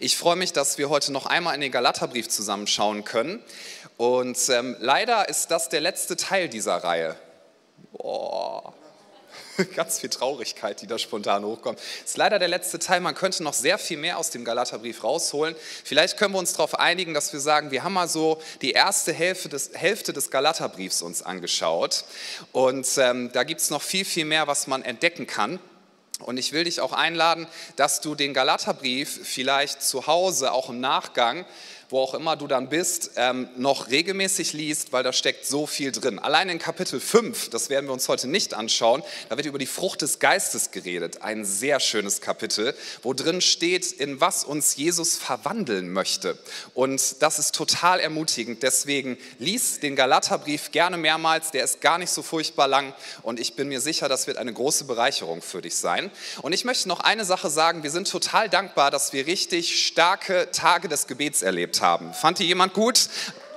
[0.00, 3.42] Ich freue mich, dass wir heute noch einmal in den Galaterbrief zusammenschauen können.
[3.96, 7.16] Und ähm, leider ist das der letzte Teil dieser Reihe.
[7.92, 8.74] Boah.
[9.76, 11.78] Ganz viel Traurigkeit, die da spontan hochkommt.
[12.04, 13.00] Ist leider der letzte Teil.
[13.00, 15.54] Man könnte noch sehr viel mehr aus dem Galaterbrief rausholen.
[15.84, 19.12] Vielleicht können wir uns darauf einigen, dass wir sagen, wir haben mal so die erste
[19.12, 22.04] Hälfte des, Hälfte des Galaterbriefs uns angeschaut.
[22.52, 25.58] Und ähm, da gibt es noch viel, viel mehr, was man entdecken kann.
[26.22, 27.46] Und ich will dich auch einladen,
[27.76, 31.44] dass du den Galaterbrief vielleicht zu Hause, auch im Nachgang,
[31.92, 35.92] wo auch immer du dann bist, ähm, noch regelmäßig liest, weil da steckt so viel
[35.92, 36.18] drin.
[36.18, 39.66] Allein in Kapitel 5, das werden wir uns heute nicht anschauen, da wird über die
[39.66, 41.20] Frucht des Geistes geredet.
[41.20, 46.38] Ein sehr schönes Kapitel, wo drin steht, in was uns Jesus verwandeln möchte.
[46.72, 48.62] Und das ist total ermutigend.
[48.62, 51.50] Deswegen lies den Galaterbrief gerne mehrmals.
[51.50, 54.54] Der ist gar nicht so furchtbar lang und ich bin mir sicher, das wird eine
[54.54, 56.10] große Bereicherung für dich sein.
[56.40, 57.82] Und ich möchte noch eine Sache sagen.
[57.82, 62.14] Wir sind total dankbar, dass wir richtig starke Tage des Gebets erlebt haben haben.
[62.14, 63.08] Fand die jemand gut?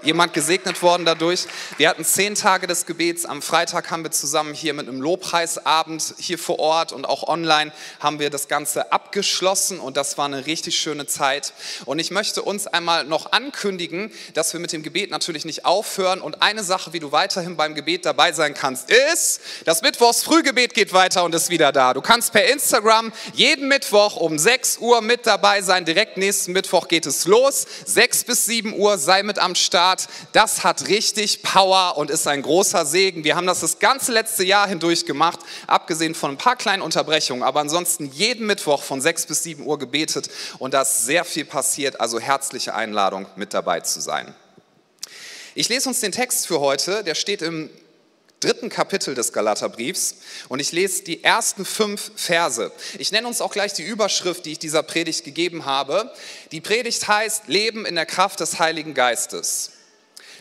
[0.05, 1.45] Jemand gesegnet worden dadurch.
[1.77, 3.25] Wir hatten zehn Tage des Gebets.
[3.25, 7.71] Am Freitag haben wir zusammen hier mit einem Lobpreisabend hier vor Ort und auch online
[7.99, 11.53] haben wir das Ganze abgeschlossen und das war eine richtig schöne Zeit.
[11.85, 16.21] Und ich möchte uns einmal noch ankündigen, dass wir mit dem Gebet natürlich nicht aufhören.
[16.21, 20.73] Und eine Sache, wie du weiterhin beim Gebet dabei sein kannst, ist, das Mittwochs Frühgebet
[20.73, 21.93] geht weiter und ist wieder da.
[21.93, 25.85] Du kannst per Instagram jeden Mittwoch um 6 Uhr mit dabei sein.
[25.85, 27.65] Direkt nächsten Mittwoch geht es los.
[27.85, 29.94] 6 bis 7 Uhr sei mit am Start.
[29.95, 33.23] Start, das hat richtig Power und ist ein großer Segen.
[33.23, 37.43] Wir haben das das ganze letzte Jahr hindurch gemacht, abgesehen von ein paar kleinen Unterbrechungen,
[37.43, 40.29] aber ansonsten jeden Mittwoch von 6 bis 7 Uhr gebetet
[40.59, 44.33] und da ist sehr viel passiert, also herzliche Einladung mit dabei zu sein.
[45.55, 47.69] Ich lese uns den Text für heute, der steht im
[48.41, 50.17] dritten Kapitel des Galaterbriefs
[50.49, 52.71] und ich lese die ersten fünf Verse.
[52.99, 56.11] Ich nenne uns auch gleich die Überschrift, die ich dieser Predigt gegeben habe.
[56.51, 59.71] Die Predigt heißt Leben in der Kraft des Heiligen Geistes.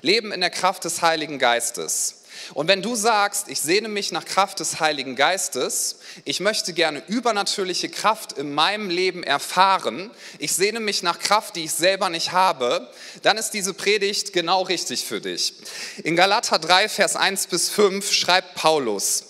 [0.04, 2.20] Leben in der Kraft des Heiligen Geistes.
[2.52, 7.02] Und wenn du sagst, ich sehne mich nach Kraft des Heiligen Geistes, ich möchte gerne
[7.06, 12.32] übernatürliche Kraft in meinem Leben erfahren, ich sehne mich nach Kraft, die ich selber nicht
[12.32, 12.90] habe,
[13.22, 15.54] dann ist diese Predigt genau richtig für dich.
[16.02, 19.24] In Galater 3, Vers 1 bis 5 schreibt Paulus,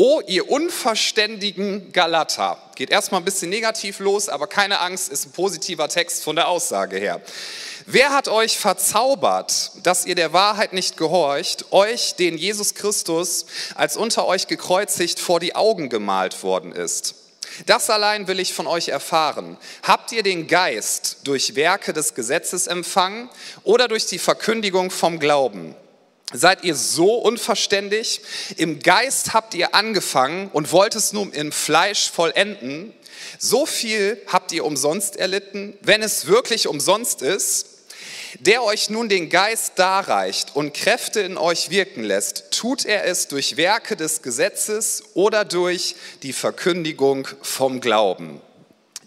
[0.00, 2.56] O ihr unverständigen Galater.
[2.76, 6.46] Geht erstmal ein bisschen negativ los, aber keine Angst, ist ein positiver Text von der
[6.46, 7.20] Aussage her.
[7.90, 13.96] Wer hat euch verzaubert, dass ihr der Wahrheit nicht gehorcht, euch, den Jesus Christus als
[13.96, 17.14] unter euch gekreuzigt vor die Augen gemalt worden ist?
[17.64, 19.56] Das allein will ich von euch erfahren.
[19.82, 23.30] Habt ihr den Geist durch Werke des Gesetzes empfangen
[23.64, 25.74] oder durch die Verkündigung vom Glauben?
[26.30, 28.20] Seid ihr so unverständig?
[28.58, 32.92] Im Geist habt ihr angefangen und wollt es nun im Fleisch vollenden.
[33.38, 35.78] So viel habt ihr umsonst erlitten.
[35.80, 37.77] Wenn es wirklich umsonst ist,
[38.40, 43.28] der euch nun den Geist darreicht und Kräfte in euch wirken lässt, tut er es
[43.28, 48.40] durch Werke des Gesetzes oder durch die Verkündigung vom Glauben.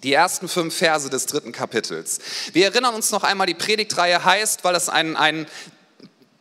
[0.04, 2.20] Die ersten fünf Verse des dritten Kapitels.
[2.54, 5.46] Wir erinnern uns noch einmal, die Predigtreihe heißt, weil es ein, ein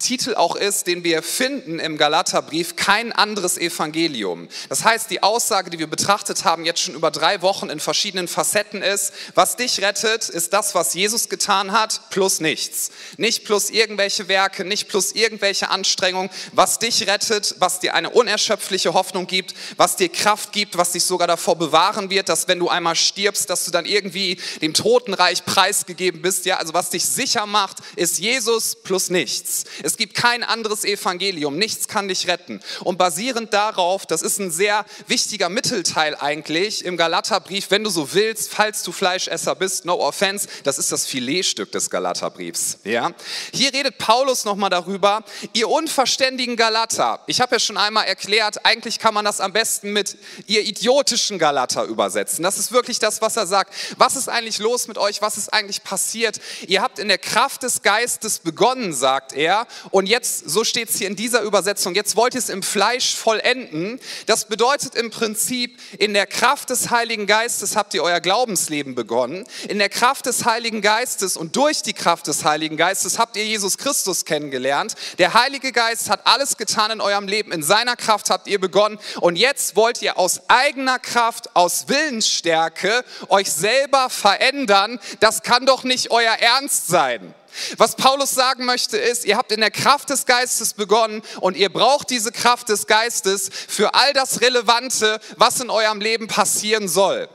[0.01, 4.49] Titel auch ist, den wir finden im Galaterbrief, kein anderes Evangelium.
[4.71, 8.27] Das heißt, die Aussage, die wir betrachtet haben, jetzt schon über drei Wochen in verschiedenen
[8.27, 12.91] Facetten ist, was dich rettet, ist das, was Jesus getan hat, plus nichts.
[13.19, 16.31] Nicht plus irgendwelche Werke, nicht plus irgendwelche Anstrengungen.
[16.53, 21.05] Was dich rettet, was dir eine unerschöpfliche Hoffnung gibt, was dir Kraft gibt, was dich
[21.05, 25.45] sogar davor bewahren wird, dass wenn du einmal stirbst, dass du dann irgendwie dem Totenreich
[25.45, 26.47] preisgegeben bist.
[26.47, 29.65] Ja, also was dich sicher macht, ist Jesus plus nichts.
[29.97, 32.61] Gibt kein anderes Evangelium, nichts kann dich retten.
[32.85, 38.13] Und basierend darauf, das ist ein sehr wichtiger Mittelteil eigentlich im Galaterbrief, wenn du so
[38.15, 42.79] willst, falls du Fleischesser bist, no offense, das ist das Filetstück des Galaterbriefs.
[42.85, 43.13] Ja?
[43.53, 47.21] Hier redet Paulus nochmal darüber, ihr unverständigen Galater.
[47.27, 51.39] Ich habe ja schon einmal erklärt, eigentlich kann man das am besten mit ihr idiotischen
[51.39, 52.43] Galater übersetzen.
[52.43, 53.75] Das ist wirklich das, was er sagt.
[53.97, 55.23] Was ist eigentlich los mit euch?
[55.23, 56.41] Was ist eigentlich passiert?
[56.67, 60.97] Ihr habt in der Kraft des Geistes begonnen, sagt er, und jetzt, so steht es
[60.97, 64.01] hier in dieser Übersetzung, jetzt wollt ihr es im Fleisch vollenden.
[64.27, 69.45] Das bedeutet im Prinzip, in der Kraft des Heiligen Geistes habt ihr euer Glaubensleben begonnen.
[69.69, 73.45] In der Kraft des Heiligen Geistes und durch die Kraft des Heiligen Geistes habt ihr
[73.45, 74.95] Jesus Christus kennengelernt.
[75.19, 77.53] Der Heilige Geist hat alles getan in eurem Leben.
[77.53, 78.99] In seiner Kraft habt ihr begonnen.
[79.21, 85.01] Und jetzt wollt ihr aus eigener Kraft, aus Willensstärke euch selber verändern.
[85.21, 87.35] Das kann doch nicht euer Ernst sein.
[87.77, 91.73] Was Paulus sagen möchte ist, ihr habt in der Kraft des Geistes begonnen und ihr
[91.73, 97.29] braucht diese Kraft des Geistes für all das Relevante, was in eurem Leben passieren soll.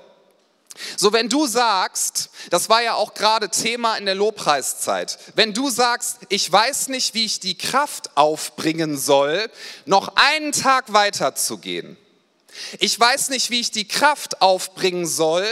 [0.97, 5.69] So, wenn du sagst, das war ja auch gerade Thema in der Lobpreiszeit, wenn du
[5.69, 9.49] sagst, ich weiß nicht, wie ich die Kraft aufbringen soll,
[9.85, 11.97] noch einen Tag weiterzugehen.
[12.79, 15.45] Ich weiß nicht, wie ich die Kraft aufbringen soll,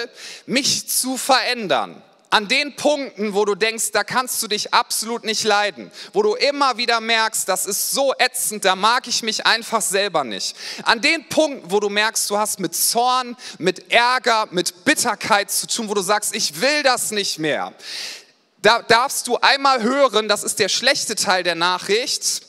[0.45, 2.01] mich zu verändern
[2.33, 6.33] an den Punkten, wo du denkst, da kannst du dich absolut nicht leiden, wo du
[6.33, 10.55] immer wieder merkst, das ist so ätzend, da mag ich mich einfach selber nicht.
[10.81, 15.67] An den Punkten, wo du merkst, du hast mit Zorn, mit Ärger, mit Bitterkeit zu
[15.67, 17.71] tun, wo du sagst, ich will das nicht mehr.
[18.63, 22.41] Da darfst du einmal hören, das ist der schlechte Teil der Nachricht,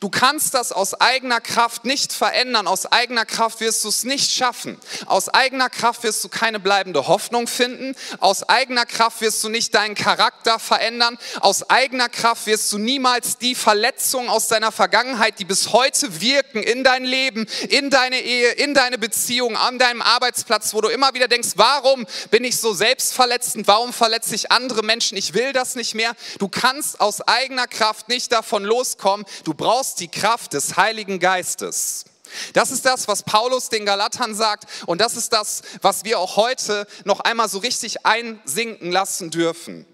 [0.00, 2.66] Du kannst das aus eigener Kraft nicht verändern.
[2.66, 4.78] Aus eigener Kraft wirst du es nicht schaffen.
[5.06, 7.96] Aus eigener Kraft wirst du keine bleibende Hoffnung finden.
[8.20, 11.18] Aus eigener Kraft wirst du nicht deinen Charakter verändern.
[11.40, 16.62] Aus eigener Kraft wirst du niemals die Verletzungen aus deiner Vergangenheit, die bis heute wirken
[16.62, 21.14] in dein Leben, in deine Ehe, in deine Beziehung, an deinem Arbeitsplatz, wo du immer
[21.14, 23.66] wieder denkst, warum bin ich so selbstverletzend?
[23.66, 25.16] Warum verletze ich andere Menschen?
[25.16, 26.14] Ich will das nicht mehr.
[26.38, 29.24] Du kannst aus eigener Kraft nicht davon loskommen.
[29.44, 32.04] Du brauchst die Kraft des Heiligen Geistes.
[32.52, 36.36] Das ist das, was Paulus den Galatern sagt und das ist das, was wir auch
[36.36, 39.86] heute noch einmal so richtig einsinken lassen dürfen.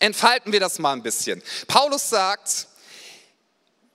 [0.00, 1.42] Entfalten wir das mal ein bisschen.
[1.66, 2.68] Paulus sagt,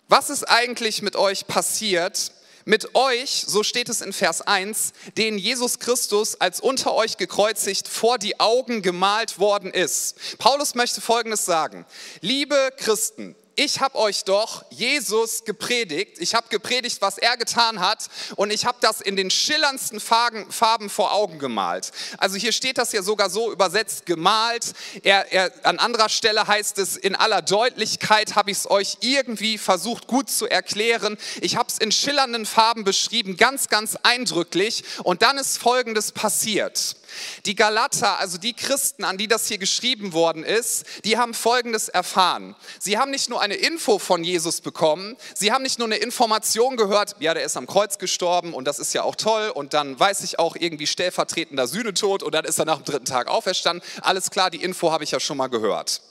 [0.08, 2.32] was ist eigentlich mit euch passiert,
[2.66, 7.88] mit euch, so steht es in Vers 1, den Jesus Christus als unter euch gekreuzigt
[7.88, 10.38] vor die Augen gemalt worden ist.
[10.38, 11.86] Paulus möchte Folgendes sagen.
[12.22, 16.18] Liebe Christen, ich habe euch doch Jesus gepredigt.
[16.20, 20.90] Ich habe gepredigt, was er getan hat und ich habe das in den schillerndsten Farben,
[20.90, 21.92] vor Augen gemalt.
[22.18, 24.74] Also hier steht das ja sogar so übersetzt gemalt.
[25.04, 29.58] Er, er, an anderer Stelle heißt es, in aller Deutlichkeit habe ich es euch irgendwie
[29.58, 31.18] versucht gut zu erklären.
[31.42, 34.84] Ich habe es in schillernden Farben beschrieben, ganz, ganz eindrücklich.
[35.04, 36.96] Und dann ist Folgendes passiert.
[37.46, 41.90] Die Galater, also die Christen, an die das hier geschrieben worden ist, die haben Folgendes
[41.90, 42.56] erfahren.
[42.80, 46.78] Sie haben nicht nur eine Info von Jesus bekommen, sie haben nicht nur eine Information
[46.78, 50.00] gehört, ja, der ist am Kreuz gestorben und das ist ja auch toll und dann
[50.00, 53.88] weiß ich auch irgendwie stellvertretender Sühnetod und dann ist er nach dem dritten Tag auferstanden.
[54.02, 56.02] Alles klar, die Info habe ich ja schon mal gehört.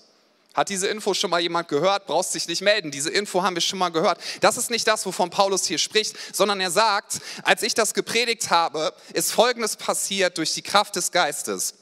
[0.55, 2.07] Hat diese Info schon mal jemand gehört?
[2.07, 2.91] Brauchst dich nicht melden.
[2.91, 4.21] Diese Info haben wir schon mal gehört.
[4.41, 8.51] Das ist nicht das, wovon Paulus hier spricht, sondern er sagt, als ich das gepredigt
[8.51, 11.75] habe, ist Folgendes passiert durch die Kraft des Geistes.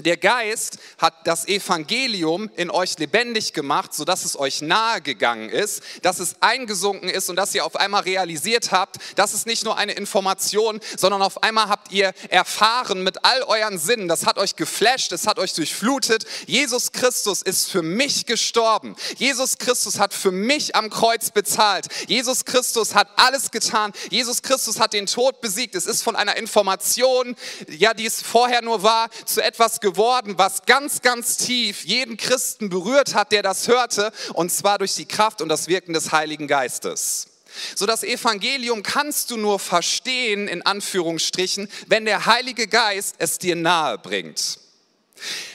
[0.00, 5.84] Der Geist hat das Evangelium in euch lebendig gemacht, sodass es euch nahe gegangen ist,
[6.02, 9.76] dass es eingesunken ist und dass ihr auf einmal realisiert habt, dass es nicht nur
[9.76, 14.56] eine Information, sondern auf einmal habt ihr erfahren mit all euren Sinnen, das hat euch
[14.56, 16.26] geflasht, es hat euch durchflutet.
[16.46, 18.96] Jesus Christus ist für mich gestorben.
[19.16, 21.86] Jesus Christus hat für mich am Kreuz bezahlt.
[22.08, 23.92] Jesus Christus hat alles getan.
[24.10, 25.76] Jesus Christus hat den Tod besiegt.
[25.76, 27.36] Es ist von einer Information,
[27.68, 32.70] ja, die es vorher nur war, zu etwas geworden, was ganz, ganz tief jeden Christen
[32.70, 36.48] berührt hat, der das hörte, und zwar durch die Kraft und das Wirken des Heiligen
[36.48, 37.28] Geistes.
[37.76, 43.56] So das Evangelium kannst du nur verstehen, in Anführungsstrichen, wenn der Heilige Geist es dir
[43.56, 44.58] nahe bringt.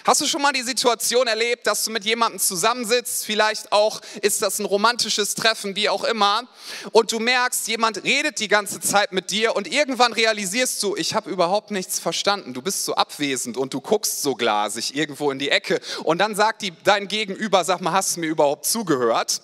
[0.06, 4.42] Hast du schon mal die Situation erlebt, dass du mit jemandem zusammensitzt, vielleicht auch ist
[4.42, 6.48] das ein romantisches Treffen, wie auch immer,
[6.92, 11.14] und du merkst, jemand redet die ganze Zeit mit dir und irgendwann realisierst du, ich
[11.14, 15.40] habe überhaupt nichts verstanden, du bist so abwesend und du guckst so glasig irgendwo in
[15.40, 19.42] die Ecke und dann sagt die, dein Gegenüber, sag mal, hast du mir überhaupt zugehört?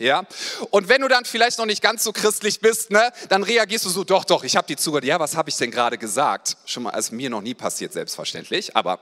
[0.00, 0.24] Ja?
[0.70, 3.90] Und wenn du dann vielleicht noch nicht ganz so christlich bist, ne, dann reagierst du
[3.90, 5.04] so, doch, doch, ich habe dir zugehört.
[5.04, 6.56] Ja, was habe ich denn gerade gesagt?
[6.64, 8.98] Schon mal, also mir noch nie passiert, selbstverständlich, aber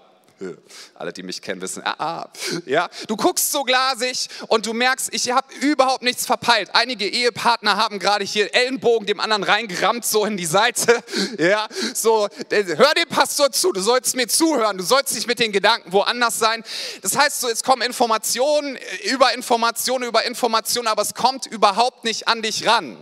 [0.95, 2.31] alle, die mich kennen, wissen, ah, ah,
[2.67, 6.71] ja, du guckst so glasig und du merkst, ich habe überhaupt nichts verpeilt.
[6.73, 11.03] Einige Ehepartner haben gerade hier Ellenbogen dem anderen reingerammt, so in die Seite,
[11.39, 15.53] ja, so, hör dem Pastor zu, du sollst mir zuhören, du sollst nicht mit den
[15.53, 16.63] Gedanken woanders sein.
[17.03, 22.05] Das heißt so, es kommen Informationen äh, über Informationen über Informationen, aber es kommt überhaupt
[22.05, 22.97] nicht an dich ran.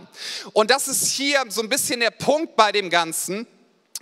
[0.53, 3.47] Und das ist hier so ein bisschen der Punkt bei dem Ganzen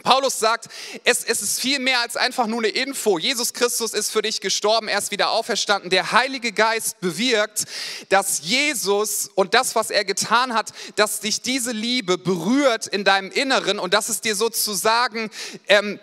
[0.03, 0.67] Paulus sagt,
[1.03, 3.17] es, es, ist viel mehr als einfach nur eine Info.
[3.17, 5.89] Jesus Christus ist für dich gestorben, er ist wieder auferstanden.
[5.89, 7.63] Der Heilige Geist bewirkt,
[8.09, 13.31] dass Jesus und das, was er getan hat, dass dich diese Liebe berührt in deinem
[13.31, 15.31] Inneren und dass es dir sozusagen
[15.67, 15.99] ähm,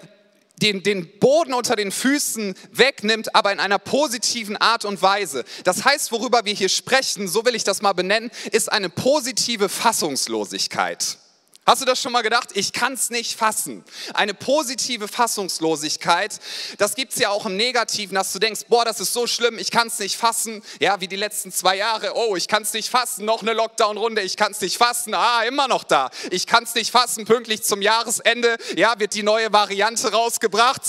[0.63, 5.45] den, den Boden unter den Füßen wegnimmt, aber in einer positiven Art und Weise.
[5.65, 9.69] Das heißt, worüber wir hier sprechen, so will ich das mal benennen, ist eine positive
[9.69, 11.19] Fassungslosigkeit.
[11.65, 12.49] Hast du das schon mal gedacht?
[12.55, 13.85] Ich kann es nicht fassen.
[14.15, 16.41] Eine positive Fassungslosigkeit,
[16.79, 19.59] das gibt es ja auch im Negativen, dass du denkst, boah, das ist so schlimm,
[19.59, 20.65] ich kann es nicht fassen.
[20.81, 24.23] Ja, wie die letzten zwei Jahre, oh, ich kann es nicht fassen, noch eine Lockdown-Runde,
[24.23, 26.11] ich kann es nicht fassen, ah, immer noch da.
[26.31, 30.83] Ich kann es nicht fassen, pünktlich zum Jahresende, ja, wird die neue Variante rausgebracht.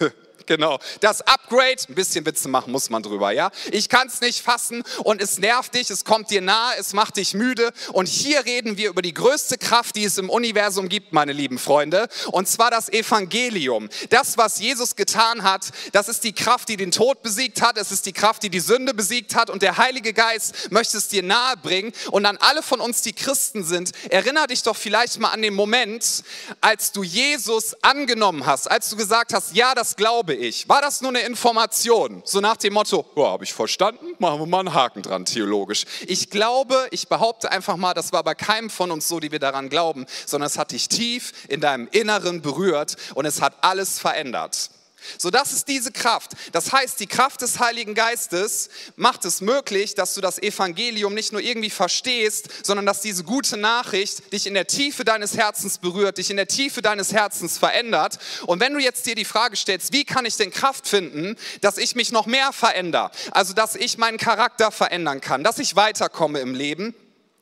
[0.48, 3.50] Genau, das Upgrade, ein bisschen Witze machen muss man drüber, ja?
[3.70, 7.18] Ich kann es nicht fassen und es nervt dich, es kommt dir nahe, es macht
[7.18, 7.70] dich müde.
[7.92, 11.58] Und hier reden wir über die größte Kraft, die es im Universum gibt, meine lieben
[11.58, 12.08] Freunde.
[12.32, 13.90] Und zwar das Evangelium.
[14.08, 17.76] Das, was Jesus getan hat, das ist die Kraft, die den Tod besiegt hat.
[17.76, 19.50] Es ist die Kraft, die die Sünde besiegt hat.
[19.50, 21.92] Und der Heilige Geist möchte es dir nahe bringen.
[22.10, 25.52] Und an alle von uns, die Christen sind, erinnere dich doch vielleicht mal an den
[25.52, 26.24] Moment,
[26.62, 30.68] als du Jesus angenommen hast, als du gesagt hast, ja, das glaube ich?
[30.68, 32.22] War das nur eine Information?
[32.24, 35.84] So nach dem Motto, ja, habe ich verstanden, machen wir mal einen Haken dran, theologisch.
[36.06, 39.38] Ich glaube, ich behaupte einfach mal, das war bei keinem von uns so, die wir
[39.38, 43.98] daran glauben, sondern es hat dich tief in deinem Inneren berührt und es hat alles
[43.98, 44.70] verändert.
[45.16, 46.32] So, das ist diese Kraft.
[46.52, 51.32] Das heißt, die Kraft des Heiligen Geistes macht es möglich, dass du das Evangelium nicht
[51.32, 56.18] nur irgendwie verstehst, sondern dass diese gute Nachricht dich in der Tiefe deines Herzens berührt,
[56.18, 58.18] dich in der Tiefe deines Herzens verändert.
[58.46, 61.78] Und wenn du jetzt dir die Frage stellst, wie kann ich denn Kraft finden, dass
[61.78, 66.40] ich mich noch mehr verändere, also dass ich meinen Charakter verändern kann, dass ich weiterkomme
[66.40, 66.94] im Leben,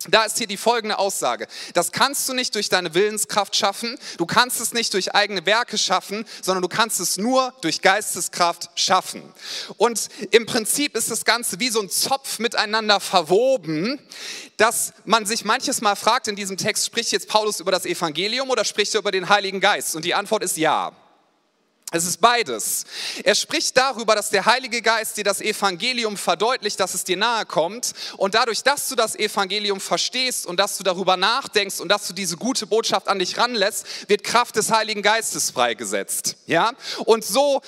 [0.08, 1.46] da ist hier die folgende Aussage.
[1.74, 5.78] Das kannst du nicht durch deine Willenskraft schaffen, du kannst es nicht durch eigene Werke
[5.78, 9.22] schaffen, sondern du kannst es nur durch Geisteskraft schaffen.
[9.76, 14.00] Und im Prinzip ist das Ganze wie so ein Zopf miteinander verwoben,
[14.56, 18.50] dass man sich manches Mal fragt in diesem Text, spricht jetzt Paulus über das Evangelium
[18.50, 19.96] oder spricht er über den Heiligen Geist?
[19.96, 20.92] Und die Antwort ist ja.
[21.92, 22.84] Es ist beides.
[23.22, 27.46] Er spricht darüber, dass der Heilige Geist dir das Evangelium verdeutlicht, dass es dir nahe
[27.46, 27.92] kommt.
[28.16, 32.12] Und dadurch, dass du das Evangelium verstehst und dass du darüber nachdenkst und dass du
[32.12, 36.34] diese gute Botschaft an dich ranlässt, wird Kraft des Heiligen Geistes freigesetzt.
[36.46, 36.72] Ja?
[37.04, 37.62] Und so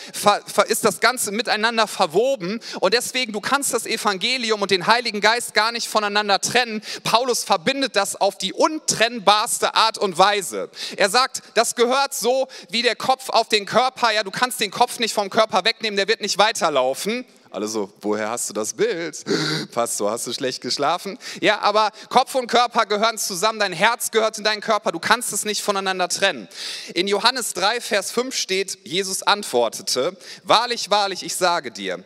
[0.66, 2.58] ist das Ganze miteinander verwoben.
[2.80, 6.82] Und deswegen, du kannst das Evangelium und den Heiligen Geist gar nicht voneinander trennen.
[7.04, 10.70] Paulus verbindet das auf die untrennbarste Art und Weise.
[10.96, 14.61] Er sagt, das gehört so wie der Kopf auf den Körper Körper, ja, du kannst
[14.61, 17.25] den Kopf nicht vom Körper wegnehmen, der wird nicht weiterlaufen.
[17.50, 19.23] Alle so, woher hast du das Bild?
[19.73, 21.19] Pastor, hast du schlecht geschlafen?
[21.41, 25.33] Ja, aber Kopf und Körper gehören zusammen, dein Herz gehört in deinen Körper, du kannst
[25.33, 26.49] es nicht voneinander trennen.
[26.95, 32.05] In Johannes 3, Vers 5 steht, Jesus antwortete, wahrlich, wahrlich, ich sage dir,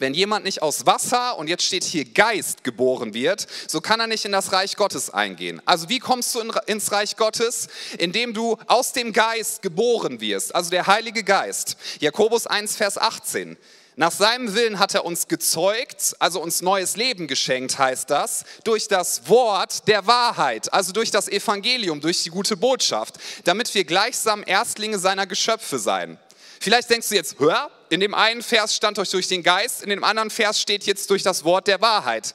[0.00, 4.06] wenn jemand nicht aus Wasser und jetzt steht hier Geist geboren wird, so kann er
[4.06, 5.62] nicht in das Reich Gottes eingehen.
[5.66, 7.68] Also wie kommst du in, ins Reich Gottes?
[7.98, 11.76] Indem du aus dem Geist geboren wirst, also der Heilige Geist.
[12.00, 13.56] Jakobus 1, Vers 18.
[13.96, 18.88] Nach seinem Willen hat er uns gezeugt, also uns neues Leben geschenkt, heißt das, durch
[18.88, 24.42] das Wort der Wahrheit, also durch das Evangelium, durch die gute Botschaft, damit wir gleichsam
[24.46, 26.18] Erstlinge seiner Geschöpfe seien.
[26.62, 29.88] Vielleicht denkst du jetzt, hör, in dem einen Vers stand euch durch den Geist, in
[29.88, 32.34] dem anderen Vers steht jetzt durch das Wort der Wahrheit.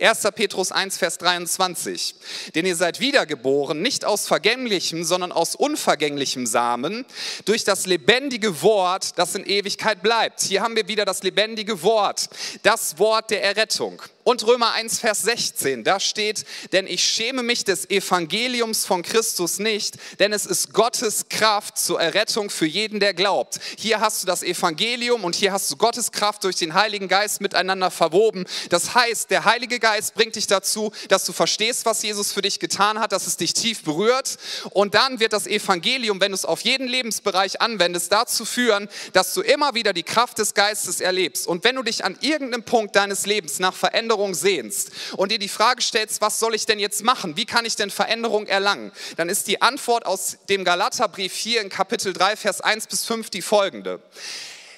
[0.00, 0.22] 1.
[0.34, 2.14] Petrus 1, Vers 23.
[2.54, 7.04] Denn ihr seid wiedergeboren, nicht aus vergänglichem, sondern aus unvergänglichem Samen,
[7.44, 10.42] durch das lebendige Wort, das in Ewigkeit bleibt.
[10.42, 12.28] Hier haben wir wieder das lebendige Wort,
[12.62, 14.02] das Wort der Errettung.
[14.24, 19.58] Und Römer 1, Vers 16, da steht, denn ich schäme mich des Evangeliums von Christus
[19.58, 23.58] nicht, denn es ist Gottes Kraft zur Errettung für jeden, der glaubt.
[23.76, 27.40] Hier hast du das Evangelium und hier hast du Gottes Kraft durch den Heiligen Geist
[27.40, 28.44] miteinander verwoben.
[28.70, 32.60] Das heißt, der Heilige Geist bringt dich dazu, dass du verstehst, was Jesus für dich
[32.60, 34.38] getan hat, dass es dich tief berührt.
[34.70, 39.34] Und dann wird das Evangelium, wenn du es auf jeden Lebensbereich anwendest, dazu führen, dass
[39.34, 41.46] du immer wieder die Kraft des Geistes erlebst.
[41.46, 45.48] Und wenn du dich an irgendeinem Punkt deines Lebens nach Veränderung sehnst und dir die
[45.48, 47.36] Frage stellst, was soll ich denn jetzt machen?
[47.36, 48.92] Wie kann ich denn Veränderung erlangen?
[49.16, 53.30] Dann ist die Antwort aus dem Galaterbrief hier in Kapitel 3, Vers 1 bis 5
[53.30, 54.00] die folgende.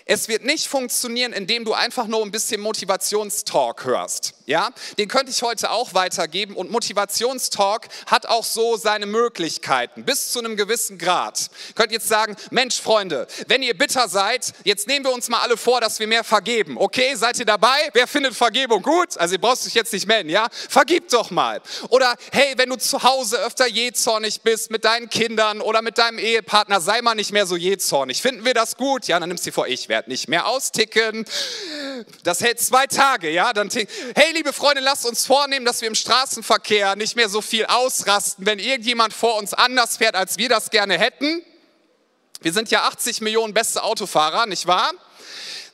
[0.06, 4.34] Es wird nicht funktionieren, indem du einfach nur ein bisschen Motivationstalk hörst.
[4.44, 4.68] Ja,
[4.99, 10.40] den könnte ich heute auch weitergeben und Motivationstalk hat auch so seine Möglichkeiten bis zu
[10.40, 11.49] einem gewissen Grad.
[11.68, 15.40] Ihr könnt jetzt sagen, Mensch, Freunde, wenn ihr bitter seid, jetzt nehmen wir uns mal
[15.40, 16.76] alle vor, dass wir mehr vergeben.
[16.76, 17.88] Okay, seid ihr dabei?
[17.94, 19.16] Wer findet Vergebung gut?
[19.16, 20.49] Also ihr brauchst dich jetzt nicht melden, ja?
[20.50, 21.62] Vergib doch mal.
[21.88, 26.18] Oder hey, wenn du zu Hause öfter jähzornig bist mit deinen Kindern oder mit deinem
[26.18, 28.20] Ehepartner, sei mal nicht mehr so jähzornig.
[28.20, 29.06] Finden wir das gut?
[29.06, 31.24] Ja, dann nimmst du dir vor, ich werde nicht mehr austicken.
[32.22, 33.52] Das hält zwei Tage, ja?
[33.52, 37.66] Dann hey, liebe Freunde, lasst uns vornehmen, dass wir im Straßenverkehr nicht mehr so viel
[37.66, 41.42] ausrasten, wenn irgendjemand vor uns anders fährt, als wir das gerne hätten.
[42.40, 44.92] Wir sind ja 80 Millionen beste Autofahrer, nicht wahr?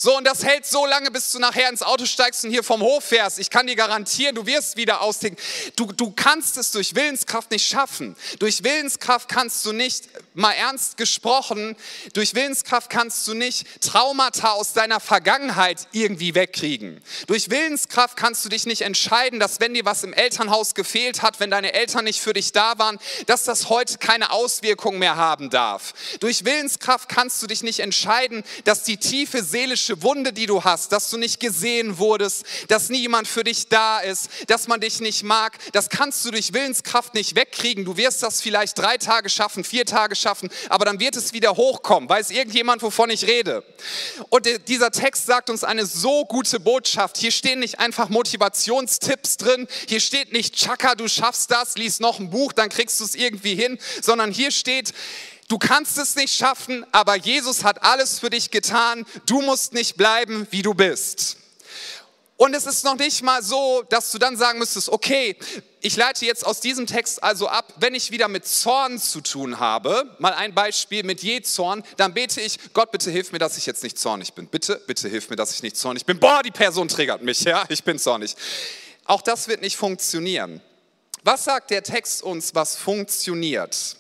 [0.03, 2.81] So, und das hält so lange, bis du nachher ins Auto steigst und hier vom
[2.81, 3.39] Hof fährst.
[3.39, 5.37] Ich kann dir garantieren, du wirst wieder austicken.
[5.77, 8.17] Du, du kannst es durch Willenskraft nicht schaffen.
[8.39, 11.77] Durch Willenskraft kannst du nicht mal ernst gesprochen,
[12.13, 17.01] durch Willenskraft kannst du nicht Traumata aus deiner Vergangenheit irgendwie wegkriegen.
[17.27, 21.41] Durch Willenskraft kannst du dich nicht entscheiden, dass wenn dir was im Elternhaus gefehlt hat,
[21.41, 25.51] wenn deine Eltern nicht für dich da waren, dass das heute keine Auswirkungen mehr haben
[25.51, 25.93] darf.
[26.21, 30.93] Durch Willenskraft kannst du dich nicht entscheiden, dass die tiefe seelische Wunde, die du hast,
[30.93, 35.23] dass du nicht gesehen wurdest, dass niemand für dich da ist, dass man dich nicht
[35.23, 37.85] mag, das kannst du durch Willenskraft nicht wegkriegen.
[37.85, 40.30] Du wirst das vielleicht drei Tage schaffen, vier Tage schaffen,
[40.69, 42.09] aber dann wird es wieder hochkommen.
[42.09, 43.65] Weiß irgendjemand, wovon ich rede?
[44.29, 47.17] Und dieser Text sagt uns eine so gute Botschaft.
[47.19, 49.67] Hier stehen nicht einfach Motivationstipps drin.
[49.89, 53.15] Hier steht nicht, Chaka, du schaffst das, lies noch ein Buch, dann kriegst du es
[53.15, 54.93] irgendwie hin, sondern hier steht,
[55.49, 59.05] Du kannst es nicht schaffen, aber Jesus hat alles für dich getan.
[59.27, 61.39] Du musst nicht bleiben, wie du bist.
[62.41, 65.37] Und es ist noch nicht mal so, dass du dann sagen müsstest, okay,
[65.83, 69.61] ich leite jetzt aus diesem Text also ab, wenn ich wieder mit Zorn zu tun
[69.61, 73.59] habe, mal ein Beispiel mit je Zorn, dann bete ich, Gott, bitte hilf mir, dass
[73.59, 74.47] ich jetzt nicht zornig bin.
[74.47, 76.19] Bitte, bitte hilf mir, dass ich nicht zornig bin.
[76.19, 78.35] Boah, die Person triggert mich, ja, ich bin zornig.
[79.05, 80.63] Auch das wird nicht funktionieren.
[81.23, 83.97] Was sagt der Text uns, was funktioniert?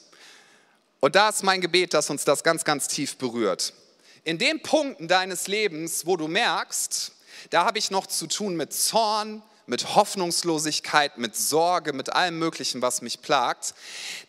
[1.01, 3.75] Und da ist mein Gebet, dass uns das ganz, ganz tief berührt.
[4.25, 7.13] In den Punkten deines Lebens, wo du merkst,
[7.49, 12.83] da habe ich noch zu tun mit Zorn, mit Hoffnungslosigkeit, mit Sorge, mit allem Möglichen,
[12.83, 13.75] was mich plagt.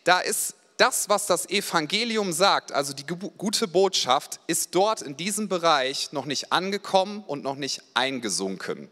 [0.03, 5.47] Da ist das, was das Evangelium sagt, also die gute Botschaft, ist dort in diesem
[5.47, 8.89] Bereich noch nicht angekommen und noch nicht eingesunken.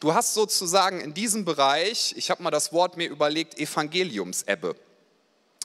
[0.00, 4.76] Du hast sozusagen in diesem Bereich, ich habe mal das Wort mir überlegt, Evangeliumsebbe.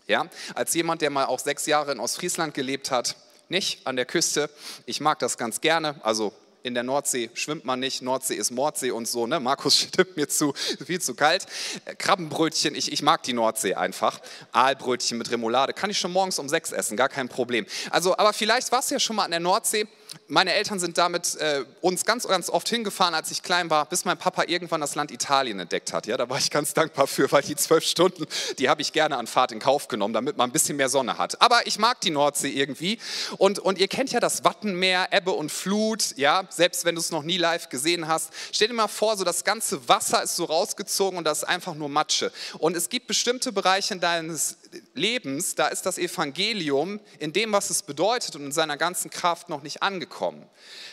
[0.08, 3.16] Ja, als jemand, der mal auch sechs Jahre in Ostfriesland gelebt hat,
[3.48, 4.50] nicht an der Küste.
[4.86, 6.00] Ich mag das ganz gerne.
[6.04, 9.40] Also in der Nordsee schwimmt man nicht, Nordsee ist Mordsee und so, ne?
[9.40, 10.54] Markus stimmt mir zu,
[10.86, 11.46] viel zu kalt.
[11.86, 14.20] Äh, Krabbenbrötchen, ich, ich mag die Nordsee einfach.
[14.52, 17.66] Aalbrötchen mit Remoulade, kann ich schon morgens um sechs essen, gar kein Problem.
[17.90, 19.88] Also, aber vielleicht warst du ja schon mal an der Nordsee
[20.28, 24.06] meine Eltern sind damit äh, uns ganz, ganz oft hingefahren, als ich klein war, bis
[24.06, 26.08] mein Papa irgendwann das Land Italien entdeckt hat.
[26.08, 28.26] Ja, da war ich ganz dankbar für, weil die zwölf Stunden,
[28.58, 31.18] die habe ich gerne an Fahrt in Kauf genommen, damit man ein bisschen mehr Sonne
[31.18, 31.42] hat.
[31.42, 32.98] Aber ich mag die Nordsee irgendwie.
[33.38, 37.12] Und, und ihr kennt ja das Wattenmeer, Ebbe und Flut, ja, selbst wenn du es
[37.12, 38.32] noch nie live gesehen hast.
[38.52, 41.76] Stell dir mal vor, so das ganze Wasser ist so rausgezogen und das ist einfach
[41.76, 42.32] nur Matsche.
[42.58, 44.58] Und es gibt bestimmte Bereiche deines
[44.94, 49.50] Lebens, da ist das Evangelium in dem, was es bedeutet und in seiner ganzen Kraft
[49.50, 50.01] noch nicht angekommen.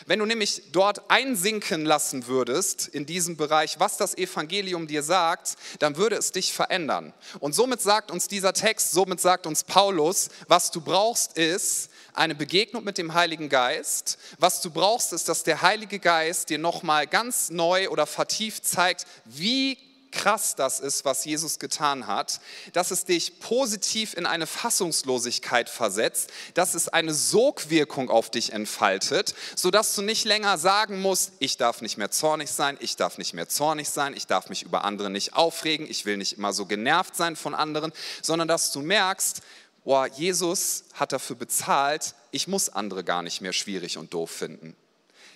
[0.05, 5.55] Wenn du nämlich dort einsinken lassen würdest in diesem Bereich, was das Evangelium dir sagt,
[5.79, 7.13] dann würde es dich verändern.
[7.39, 12.35] Und somit sagt uns dieser Text, somit sagt uns Paulus, was du brauchst ist eine
[12.35, 14.17] Begegnung mit dem Heiligen Geist.
[14.39, 19.05] Was du brauchst ist, dass der Heilige Geist dir nochmal ganz neu oder vertieft zeigt,
[19.25, 19.77] wie
[20.11, 22.41] krass das ist, was Jesus getan hat,
[22.73, 29.35] dass es dich positiv in eine Fassungslosigkeit versetzt, dass es eine Sogwirkung auf dich entfaltet,
[29.55, 33.33] sodass du nicht länger sagen musst, ich darf nicht mehr zornig sein, ich darf nicht
[33.33, 36.65] mehr zornig sein, ich darf mich über andere nicht aufregen, ich will nicht immer so
[36.65, 37.91] genervt sein von anderen,
[38.21, 39.41] sondern dass du merkst,
[39.85, 44.75] oh, Jesus hat dafür bezahlt, ich muss andere gar nicht mehr schwierig und doof finden.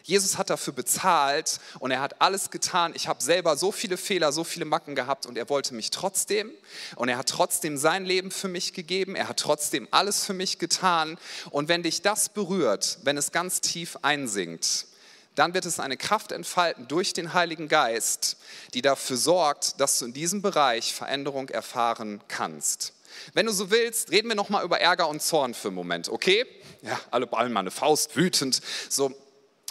[0.04, 2.92] Jesus hat dafür bezahlt und er hat alles getan.
[2.94, 6.52] Ich habe selber so viele Fehler, so viele Macken gehabt und er wollte mich trotzdem
[6.98, 9.16] und er hat trotzdem sein Leben für mich gegeben.
[9.16, 11.18] Er hat trotzdem alles für mich getan.
[11.52, 14.88] Und wenn dich das berührt, wenn es ganz tief einsinkt,
[15.36, 18.38] dann wird es eine Kraft entfalten durch den Heiligen Geist,
[18.74, 22.94] die dafür sorgt, dass du in diesem Bereich Veränderung erfahren kannst.
[23.34, 26.46] Wenn du so willst, reden wir nochmal über Ärger und Zorn für einen Moment, okay?
[26.82, 28.60] Ja, alle ballen mal eine Faust, wütend.
[28.90, 29.14] So,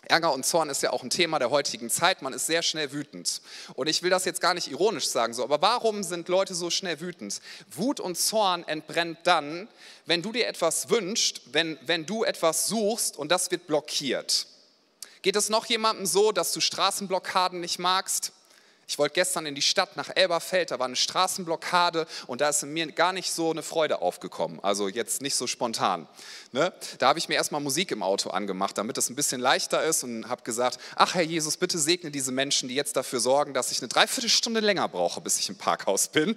[0.09, 2.23] Ärger und Zorn ist ja auch ein Thema der heutigen Zeit.
[2.23, 3.41] Man ist sehr schnell wütend.
[3.75, 6.71] Und ich will das jetzt gar nicht ironisch sagen, so, aber warum sind Leute so
[6.71, 7.41] schnell wütend?
[7.71, 9.69] Wut und Zorn entbrennt dann,
[10.07, 14.49] wenn du dir etwas wünschst, wenn, wenn du etwas suchst und das wird blockiert.
[15.23, 18.33] Geht es noch jemandem so, dass du Straßenblockaden nicht magst?
[18.93, 22.63] Ich wollte gestern in die Stadt nach Elberfeld, da war eine Straßenblockade und da ist
[22.63, 24.61] in mir gar nicht so eine Freude aufgekommen.
[24.63, 26.07] Also jetzt nicht so spontan.
[26.53, 26.75] Ne?
[26.99, 30.05] Da habe ich mir erstmal Musik im Auto angemacht, damit es ein bisschen leichter ist
[30.05, 33.73] und habe gesagt, ach Herr Jesus, bitte segne diese Menschen, die jetzt dafür sorgen, dass
[33.73, 36.37] ich eine Dreiviertelstunde länger brauche, bis ich im Parkhaus bin.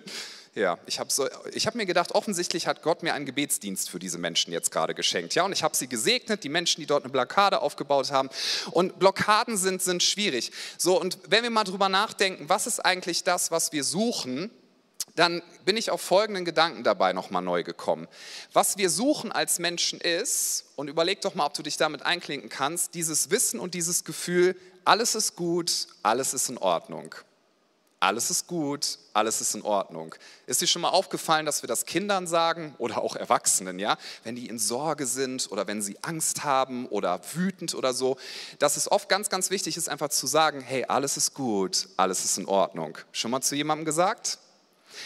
[0.55, 4.17] Ja, ich habe so, hab mir gedacht, offensichtlich hat Gott mir einen Gebetsdienst für diese
[4.17, 5.35] Menschen jetzt gerade geschenkt.
[5.35, 8.29] Ja, und ich habe sie gesegnet, die Menschen, die dort eine Blockade aufgebaut haben.
[8.71, 10.53] Und Blockaden sind, sind schwierig.
[10.77, 14.49] So, und wenn wir mal drüber nachdenken, was ist eigentlich das, was wir suchen,
[15.15, 18.07] dann bin ich auf folgenden Gedanken dabei nochmal neu gekommen.
[18.53, 22.49] Was wir suchen als Menschen ist, und überleg doch mal, ob du dich damit einklinken
[22.49, 27.13] kannst, dieses Wissen und dieses Gefühl, alles ist gut, alles ist in Ordnung.
[28.05, 30.13] Alles ist gut, alles ist in Ordnung.
[30.45, 34.35] Ist dir schon mal aufgefallen, dass wir das Kindern sagen oder auch Erwachsenen, ja, wenn
[34.35, 38.17] die in Sorge sind oder wenn sie Angst haben oder wütend oder so,
[38.59, 42.23] dass es oft ganz, ganz wichtig ist, einfach zu sagen, hey, alles ist gut, alles
[42.23, 42.97] ist in Ordnung.
[43.11, 44.37] Schon mal zu jemandem gesagt?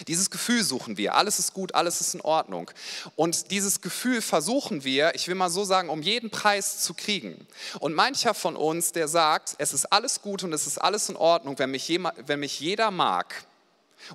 [0.07, 1.15] Dieses Gefühl suchen wir.
[1.15, 2.71] Alles ist gut, alles ist in Ordnung.
[3.15, 7.47] Und dieses Gefühl versuchen wir, ich will mal so sagen, um jeden Preis zu kriegen.
[7.79, 11.15] Und mancher von uns, der sagt, es ist alles gut und es ist alles in
[11.15, 13.43] Ordnung, wenn mich, jemand, wenn mich jeder mag,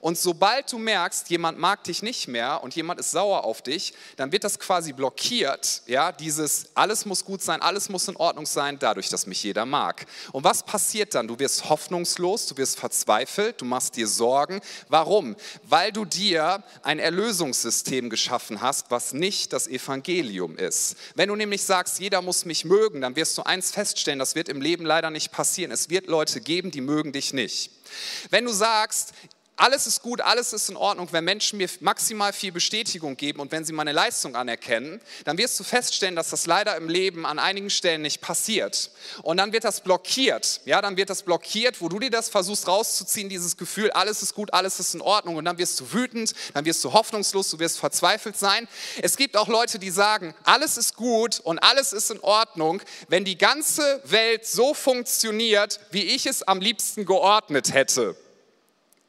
[0.01, 3.95] und sobald du merkst, jemand mag dich nicht mehr und jemand ist sauer auf dich,
[4.17, 8.47] dann wird das quasi blockiert, ja, dieses alles muss gut sein, alles muss in Ordnung
[8.47, 10.07] sein, dadurch, dass mich jeder mag.
[10.33, 11.29] Und was passiert dann?
[11.29, 14.61] Du wirst hoffnungslos, du wirst verzweifelt, du machst dir Sorgen.
[14.89, 15.37] Warum?
[15.63, 20.97] Weil du dir ein Erlösungssystem geschaffen hast, was nicht das Evangelium ist.
[21.15, 24.49] Wenn du nämlich sagst, jeder muss mich mögen, dann wirst du eins feststellen, das wird
[24.49, 25.71] im Leben leider nicht passieren.
[25.71, 27.71] Es wird Leute geben, die mögen dich nicht.
[28.31, 29.13] Wenn du sagst,
[29.57, 33.53] alles ist gut, alles ist in Ordnung, wenn Menschen mir maximal viel Bestätigung geben und
[33.53, 37.39] wenn sie meine Leistung anerkennen, dann wirst du feststellen, dass das leider im Leben an
[37.39, 38.91] einigen Stellen nicht passiert.
[39.23, 40.61] Und dann wird das blockiert.
[40.65, 44.35] Ja, dann wird das blockiert, wo du dir das versuchst rauszuziehen, dieses Gefühl, alles ist
[44.35, 45.37] gut, alles ist in Ordnung.
[45.37, 48.67] Und dann wirst du wütend, dann wirst du hoffnungslos, du wirst verzweifelt sein.
[49.03, 53.25] Es gibt auch Leute, die sagen, alles ist gut und alles ist in Ordnung, wenn
[53.25, 58.17] die ganze Welt so funktioniert, wie ich es am liebsten geordnet hätte.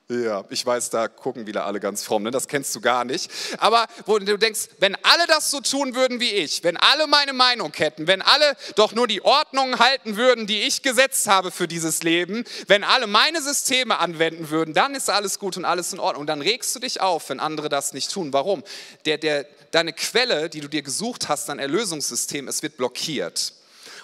[0.08, 2.30] Ja, ich weiß, da gucken wieder alle ganz fromm, ne?
[2.30, 3.32] das kennst du gar nicht.
[3.58, 7.34] Aber wo du denkst, wenn alle das so tun würden wie ich, wenn alle meine
[7.34, 11.68] Meinung hätten, wenn alle doch nur die Ordnung halten würden, die ich gesetzt habe für
[11.68, 16.00] dieses Leben, wenn alle meine Systeme anwenden würden, dann ist alles gut und alles in
[16.00, 16.28] Ordnung.
[16.28, 18.32] Dann regst du dich auf, wenn andere das nicht tun.
[18.32, 18.64] Warum?
[19.06, 23.54] Der, der, deine Quelle, die du dir gesucht hast, dein Erlösungssystem, es wird blockiert.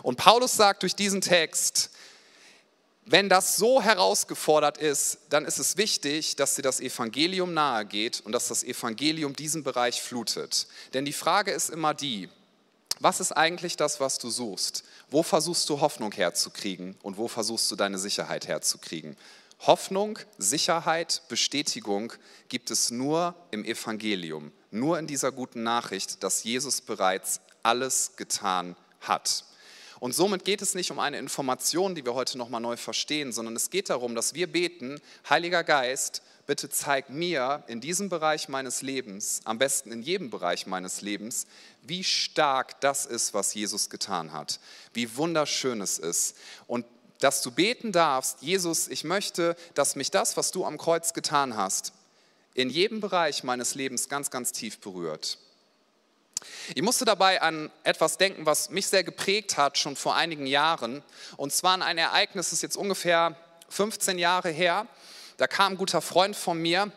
[0.01, 1.90] Und Paulus sagt durch diesen Text,
[3.11, 8.21] wenn das so herausgefordert ist, dann ist es wichtig, dass dir das Evangelium nahe geht
[8.21, 10.67] und dass das Evangelium diesen Bereich flutet.
[10.93, 12.29] Denn die Frage ist immer die,
[13.01, 14.85] was ist eigentlich das, was du suchst?
[15.09, 19.17] Wo versuchst du Hoffnung herzukriegen und wo versuchst du deine Sicherheit herzukriegen?
[19.59, 22.13] Hoffnung, Sicherheit, Bestätigung
[22.47, 28.77] gibt es nur im Evangelium, nur in dieser guten Nachricht, dass Jesus bereits alles getan
[29.01, 29.43] hat.
[30.01, 33.55] Und somit geht es nicht um eine Information, die wir heute nochmal neu verstehen, sondern
[33.55, 38.81] es geht darum, dass wir beten, Heiliger Geist, bitte zeig mir in diesem Bereich meines
[38.81, 41.45] Lebens, am besten in jedem Bereich meines Lebens,
[41.83, 44.59] wie stark das ist, was Jesus getan hat,
[44.91, 46.35] wie wunderschön es ist.
[46.65, 46.83] Und
[47.19, 51.55] dass du beten darfst, Jesus, ich möchte, dass mich das, was du am Kreuz getan
[51.55, 51.93] hast,
[52.55, 55.37] in jedem Bereich meines Lebens ganz, ganz tief berührt.
[56.73, 61.03] Ich musste dabei an etwas denken, was mich sehr geprägt hat, schon vor einigen Jahren.
[61.37, 63.35] Und zwar an ein Ereignis, das ist jetzt ungefähr
[63.69, 64.87] 15 Jahre her.
[65.37, 66.91] Da kam ein guter Freund von mir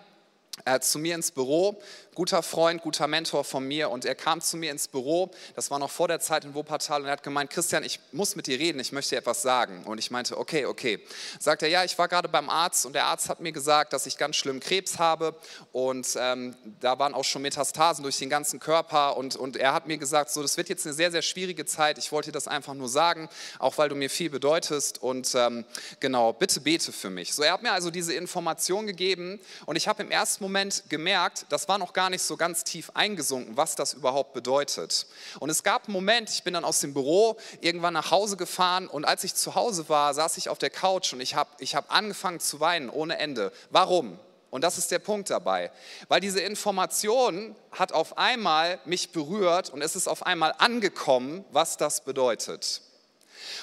[0.65, 1.81] äh, zu mir ins Büro
[2.15, 5.79] guter Freund, guter Mentor von mir und er kam zu mir ins Büro, das war
[5.79, 8.59] noch vor der Zeit in Wuppertal und er hat gemeint, Christian, ich muss mit dir
[8.59, 9.85] reden, ich möchte dir etwas sagen.
[9.85, 11.01] Und ich meinte, okay, okay.
[11.39, 14.07] Sagt er, ja, ich war gerade beim Arzt und der Arzt hat mir gesagt, dass
[14.07, 15.35] ich ganz schlimm Krebs habe
[15.73, 19.87] und ähm, da waren auch schon Metastasen durch den ganzen Körper und, und er hat
[19.87, 22.49] mir gesagt, so, das wird jetzt eine sehr, sehr schwierige Zeit, ich wollte dir das
[22.49, 25.65] einfach nur sagen, auch weil du mir viel bedeutest und ähm,
[26.01, 27.35] genau, bitte bete für mich.
[27.35, 31.47] So, er hat mir also diese Information gegeben und ich habe im ersten Moment gemerkt,
[31.49, 35.07] das war noch gar gar nicht so ganz tief eingesunken, was das überhaupt bedeutet.
[35.41, 38.89] Und es gab einen Moment, ich bin dann aus dem Büro irgendwann nach Hause gefahren
[38.89, 41.75] und als ich zu Hause war, saß ich auf der Couch und ich habe ich
[41.75, 43.53] hab angefangen zu weinen ohne Ende.
[43.71, 44.19] Warum?
[44.51, 45.71] Und das ist der Punkt dabei.
[46.09, 51.79] Weil diese Information hat auf einmal mich berührt und es ist auf einmal angekommen, was
[51.79, 52.83] das bedeutet.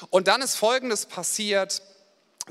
[0.10, 1.84] Und dann ist Folgendes passiert.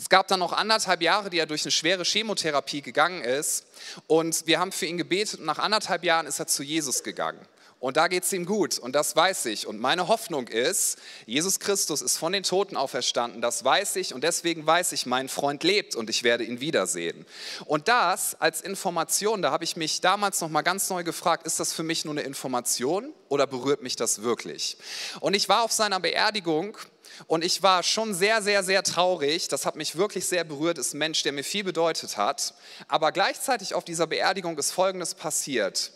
[0.00, 3.66] Es gab dann noch anderthalb Jahre, die er durch eine schwere Chemotherapie gegangen ist.
[4.06, 7.38] Und wir haben für ihn gebetet und nach anderthalb Jahren ist er zu Jesus gegangen.
[7.80, 9.66] Und da geht es ihm gut und das weiß ich.
[9.66, 14.24] Und meine Hoffnung ist, Jesus Christus ist von den Toten auferstanden, das weiß ich und
[14.24, 17.26] deswegen weiß ich, mein Freund lebt und ich werde ihn wiedersehen.
[17.66, 21.60] Und das als Information, da habe ich mich damals noch mal ganz neu gefragt, ist
[21.60, 24.78] das für mich nur eine Information oder berührt mich das wirklich?
[25.20, 26.78] Und ich war auf seiner Beerdigung
[27.26, 29.48] und ich war schon sehr, sehr, sehr traurig.
[29.48, 30.78] Das hat mich wirklich sehr berührt.
[30.78, 32.54] Ist ein Mensch, der mir viel bedeutet hat.
[32.88, 35.92] Aber gleichzeitig auf dieser Beerdigung ist Folgendes passiert.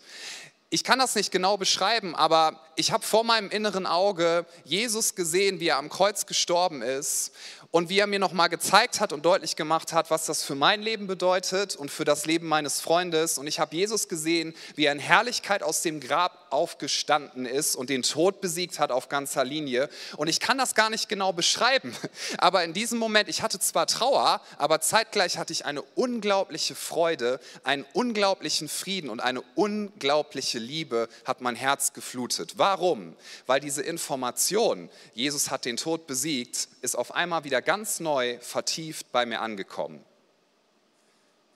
[0.71, 5.61] Ich kann das nicht genau beschreiben, aber ich habe vor meinem inneren Auge Jesus gesehen,
[5.61, 7.31] wie er am Kreuz gestorben ist
[7.71, 10.83] und wie er mir nochmal gezeigt hat und deutlich gemacht hat, was das für mein
[10.83, 13.39] Leben bedeutet und für das Leben meines Freundes.
[13.39, 17.91] Und ich habe Jesus gesehen, wie er in Herrlichkeit aus dem Grab aufgestanden ist und
[17.91, 19.89] den Tod besiegt hat auf ganzer Linie.
[20.17, 21.95] Und ich kann das gar nicht genau beschreiben,
[22.39, 27.41] aber in diesem Moment, ich hatte zwar Trauer, aber zeitgleich hatte ich eine unglaubliche Freude,
[27.65, 32.55] einen unglaublichen Frieden und eine unglaubliche Liebe hat mein Herz geflutet.
[32.57, 33.17] Warum?
[33.47, 39.11] Weil diese Information, Jesus hat den Tod besiegt, ist auf einmal wieder ganz neu vertieft
[39.13, 40.05] bei mir angekommen.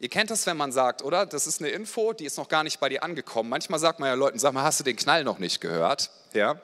[0.00, 1.26] Ihr kennt das, wenn man sagt, oder?
[1.26, 3.50] Das ist eine Info, die ist noch gar nicht bei dir angekommen.
[3.50, 6.10] Manchmal sagt man ja Leuten, sag mal, hast du den Knall noch nicht gehört?
[6.32, 6.60] Ja.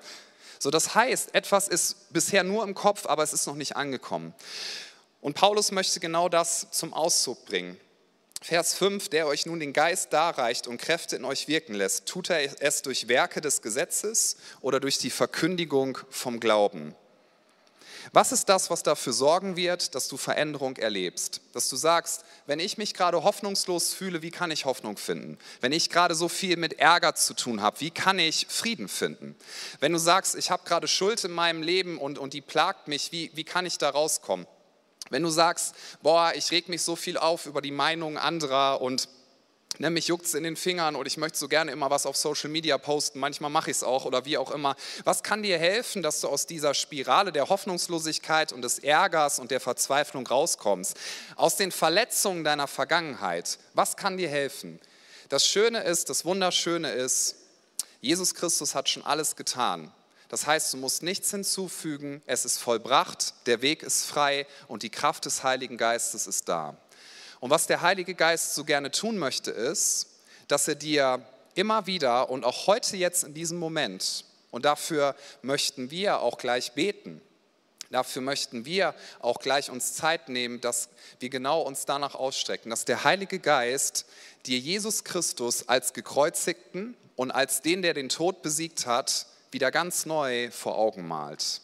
[0.60, 4.32] So, das heißt, etwas ist bisher nur im Kopf, aber es ist noch nicht angekommen.
[5.20, 7.78] Und Paulus möchte genau das zum Ausdruck bringen.
[8.40, 12.30] Vers 5, der euch nun den Geist darreicht und Kräfte in euch wirken lässt, tut
[12.30, 16.94] er es durch Werke des Gesetzes oder durch die Verkündigung vom Glauben.
[18.12, 21.40] Was ist das, was dafür sorgen wird, dass du Veränderung erlebst?
[21.52, 25.38] Dass du sagst, wenn ich mich gerade hoffnungslos fühle, wie kann ich Hoffnung finden?
[25.60, 29.36] Wenn ich gerade so viel mit Ärger zu tun habe, wie kann ich Frieden finden?
[29.80, 33.12] Wenn du sagst, ich habe gerade Schuld in meinem Leben und, und die plagt mich,
[33.12, 34.46] wie, wie kann ich da rauskommen?
[35.10, 39.08] Wenn du sagst, boah, ich reg mich so viel auf über die Meinungen anderer und
[39.78, 42.16] Ne, mich juckt es in den Fingern und ich möchte so gerne immer was auf
[42.16, 44.76] Social Media posten, manchmal mache ich es auch oder wie auch immer.
[45.02, 49.50] Was kann dir helfen, dass du aus dieser Spirale der Hoffnungslosigkeit und des Ärgers und
[49.50, 50.96] der Verzweiflung rauskommst?
[51.34, 54.78] Aus den Verletzungen deiner Vergangenheit, was kann dir helfen?
[55.28, 57.34] Das Schöne ist, das Wunderschöne ist,
[58.00, 59.90] Jesus Christus hat schon alles getan.
[60.28, 64.90] Das heißt, du musst nichts hinzufügen, es ist vollbracht, der Weg ist frei und die
[64.90, 66.76] Kraft des Heiligen Geistes ist da.
[67.44, 70.07] Und was der Heilige Geist so gerne tun möchte, ist,
[70.48, 71.22] dass er dir
[71.54, 76.72] immer wieder und auch heute jetzt in diesem Moment, und dafür möchten wir auch gleich
[76.72, 77.20] beten,
[77.90, 80.88] dafür möchten wir auch gleich uns Zeit nehmen, dass
[81.20, 84.07] wir genau uns danach ausstrecken, dass der Heilige Geist
[84.46, 90.07] dir Jesus Christus als gekreuzigten und als den, der den Tod besiegt hat, wieder ganz
[90.07, 91.61] neu vor Augen malt.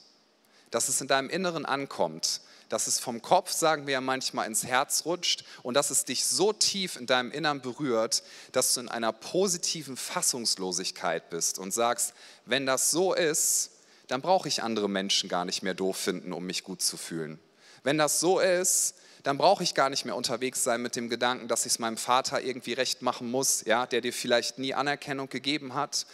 [0.71, 4.65] Dass es in deinem Inneren ankommt, dass es vom Kopf, sagen wir ja manchmal, ins
[4.65, 8.89] Herz rutscht und dass es dich so tief in deinem Innern berührt, dass du in
[8.89, 12.15] einer positiven Fassungslosigkeit bist und sagst,
[12.47, 13.73] wenn das so ist,
[14.07, 17.39] dann brauche ich andere Menschen gar nicht mehr doof finden, um mich gut zu fühlen.
[17.83, 21.49] Wenn das so ist, dann brauche ich gar nicht mehr unterwegs sein mit dem Gedanken,
[21.49, 25.29] dass ich es meinem Vater irgendwie recht machen muss, ja, der dir vielleicht nie Anerkennung
[25.29, 26.07] gegeben hat.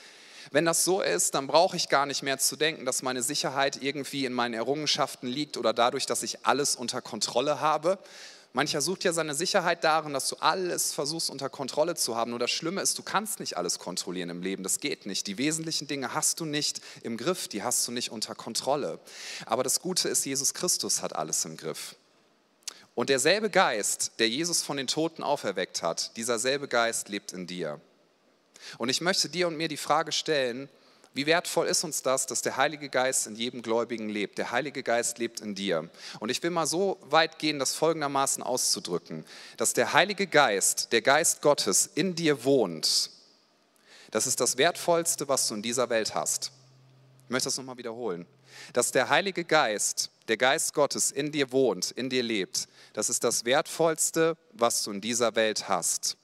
[0.51, 3.83] Wenn das so ist, dann brauche ich gar nicht mehr zu denken, dass meine Sicherheit
[3.83, 7.99] irgendwie in meinen Errungenschaften liegt oder dadurch, dass ich alles unter Kontrolle habe.
[8.57, 12.31] Mancher sucht ja seine Sicherheit darin, dass du alles versuchst unter Kontrolle zu haben.
[12.31, 14.63] Nur das Schlimme ist, du kannst nicht alles kontrollieren im Leben.
[14.63, 15.27] Das geht nicht.
[15.27, 18.99] Die wesentlichen Dinge hast du nicht im Griff, die hast du nicht unter Kontrolle.
[19.45, 21.97] Aber das Gute ist, Jesus Christus hat alles im Griff.
[22.95, 27.47] Und derselbe Geist, der Jesus von den Toten auferweckt hat, dieser selbe Geist lebt in
[27.47, 27.79] dir.
[28.79, 30.69] Und ich möchte dir und mir die Frage stellen,
[31.17, 34.37] wie wertvoll ist uns das, dass der Heilige Geist in jedem Gläubigen lebt?
[34.37, 35.89] Der Heilige Geist lebt in dir.
[36.21, 39.25] Und ich will mal so weit gehen, das folgendermaßen auszudrücken,
[39.57, 43.11] dass der Heilige Geist, der Geist Gottes in dir wohnt.
[44.11, 46.53] Das ist das Wertvollste, was du in dieser Welt hast.
[47.25, 48.27] Ich möchte das nochmal wiederholen.
[48.75, 53.25] Dass der Heilige Geist, der Geist Gottes in dir wohnt, in dir lebt, das ist
[53.25, 56.19] das Wertvollste, was du in dieser Welt hast.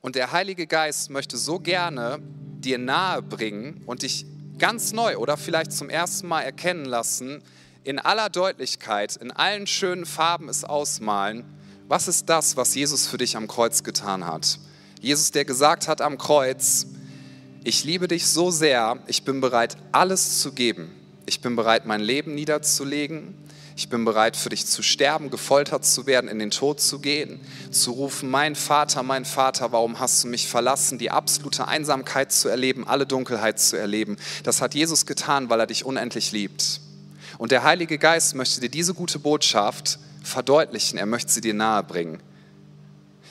[0.00, 2.20] Und der Heilige Geist möchte so gerne
[2.60, 4.26] dir nahe bringen und dich
[4.58, 7.42] ganz neu oder vielleicht zum ersten Mal erkennen lassen,
[7.84, 11.44] in aller Deutlichkeit, in allen schönen Farben es ausmalen,
[11.86, 14.58] was ist das, was Jesus für dich am Kreuz getan hat.
[15.00, 16.86] Jesus, der gesagt hat am Kreuz,
[17.64, 20.97] ich liebe dich so sehr, ich bin bereit, alles zu geben.
[21.28, 23.34] Ich bin bereit, mein Leben niederzulegen
[23.78, 27.38] ich bin bereit für dich zu sterben, gefoltert zu werden, in den Tod zu gehen,
[27.70, 32.48] zu rufen, mein Vater, mein Vater, warum hast du mich verlassen, die absolute Einsamkeit zu
[32.48, 34.16] erleben, alle Dunkelheit zu erleben.
[34.42, 36.80] Das hat Jesus getan, weil er dich unendlich liebt.
[37.38, 42.18] Und der Heilige Geist möchte dir diese gute Botschaft verdeutlichen, er möchte sie dir nahebringen.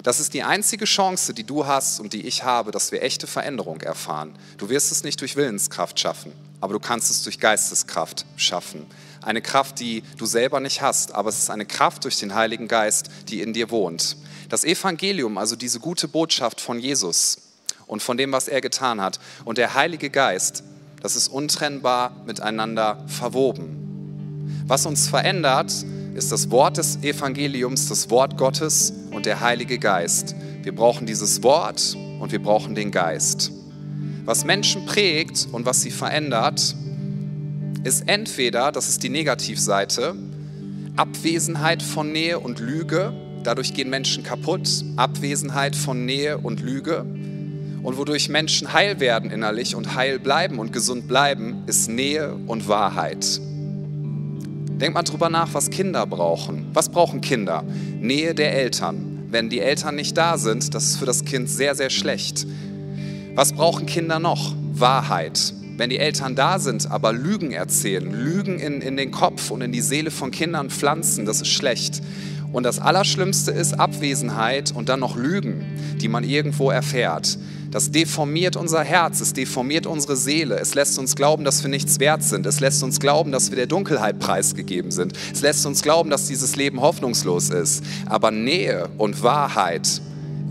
[0.01, 3.27] Das ist die einzige Chance, die du hast und die ich habe, dass wir echte
[3.27, 4.33] Veränderung erfahren.
[4.57, 6.31] Du wirst es nicht durch Willenskraft schaffen,
[6.62, 8.86] aber du kannst es durch Geisteskraft schaffen.
[9.22, 12.67] Eine Kraft, die du selber nicht hast, aber es ist eine Kraft durch den Heiligen
[12.67, 14.17] Geist, die in dir wohnt.
[14.50, 17.39] Das Evangelium, also diese gute Botschaft von Jesus
[17.86, 20.63] und von dem, was er getan hat, und der Heilige Geist,
[21.02, 24.63] das ist untrennbar miteinander verwoben.
[24.65, 25.72] Was uns verändert,
[26.15, 30.36] ist das Wort des Evangeliums, das Wort Gottes und der Heilige Geist.
[30.63, 33.52] Wir brauchen dieses Wort und wir brauchen den Geist.
[34.27, 36.75] Was Menschen prägt und was sie verändert,
[37.85, 40.15] ist entweder, das ist die Negativseite,
[40.97, 43.13] Abwesenheit von Nähe und Lüge.
[43.45, 44.83] Dadurch gehen Menschen kaputt.
[44.97, 47.05] Abwesenheit von Nähe und Lüge.
[47.83, 52.67] Und wodurch Menschen heil werden innerlich und heil bleiben und gesund bleiben, ist Nähe und
[52.67, 53.39] Wahrheit.
[54.81, 56.67] Denk mal drüber nach, was Kinder brauchen.
[56.73, 57.63] Was brauchen Kinder?
[58.01, 59.27] Nähe der Eltern.
[59.29, 62.45] Wenn die Eltern nicht da sind, das ist für das Kind sehr, sehr schlecht.
[63.38, 64.56] Was brauchen Kinder noch?
[64.73, 65.54] Wahrheit.
[65.78, 69.71] Wenn die Eltern da sind, aber Lügen erzählen, Lügen in, in den Kopf und in
[69.71, 72.02] die Seele von Kindern pflanzen, das ist schlecht.
[72.52, 75.63] Und das Allerschlimmste ist Abwesenheit und dann noch Lügen,
[76.02, 77.38] die man irgendwo erfährt.
[77.69, 82.00] Das deformiert unser Herz, es deformiert unsere Seele, es lässt uns glauben, dass wir nichts
[82.00, 85.84] wert sind, es lässt uns glauben, dass wir der Dunkelheit preisgegeben sind, es lässt uns
[85.84, 87.84] glauben, dass dieses Leben hoffnungslos ist.
[88.08, 90.02] Aber Nähe und Wahrheit,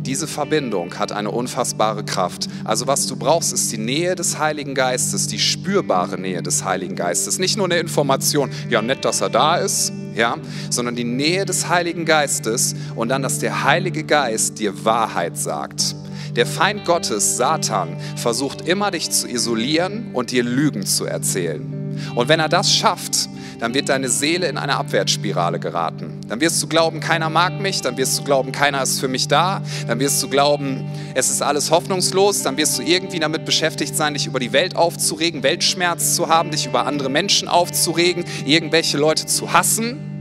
[0.06, 2.48] diese Verbindung hat eine unfassbare Kraft.
[2.64, 6.94] Also was du brauchst, ist die Nähe des Heiligen Geistes, die spürbare Nähe des Heiligen
[6.94, 7.38] Geistes.
[7.38, 10.36] Nicht nur eine Information, ja nett, dass er da ist, ja,
[10.70, 15.96] sondern die Nähe des Heiligen Geistes und dann, dass der Heilige Geist dir Wahrheit sagt.
[16.36, 21.98] Der Feind Gottes, Satan, versucht immer dich zu isolieren und dir Lügen zu erzählen.
[22.14, 26.20] Und wenn er das schafft, dann wird deine Seele in eine Abwärtsspirale geraten.
[26.28, 29.28] Dann wirst du glauben, keiner mag mich, dann wirst du glauben, keiner ist für mich
[29.28, 33.96] da, dann wirst du glauben, es ist alles hoffnungslos, dann wirst du irgendwie damit beschäftigt
[33.96, 38.98] sein, dich über die Welt aufzuregen, Weltschmerz zu haben, dich über andere Menschen aufzuregen, irgendwelche
[38.98, 40.12] Leute zu hassen.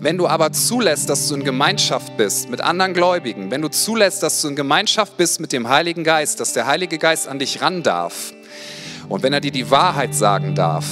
[0.00, 4.22] Wenn du aber zulässt, dass du in Gemeinschaft bist mit anderen Gläubigen, wenn du zulässt,
[4.24, 7.62] dass du in Gemeinschaft bist mit dem Heiligen Geist, dass der Heilige Geist an dich
[7.62, 8.32] ran darf
[9.08, 10.86] und wenn er dir die Wahrheit sagen darf,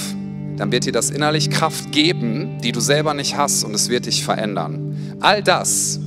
[0.57, 4.05] dann wird dir das innerlich Kraft geben, die du selber nicht hast und es wird
[4.05, 5.17] dich verändern.
[5.19, 5.99] All das,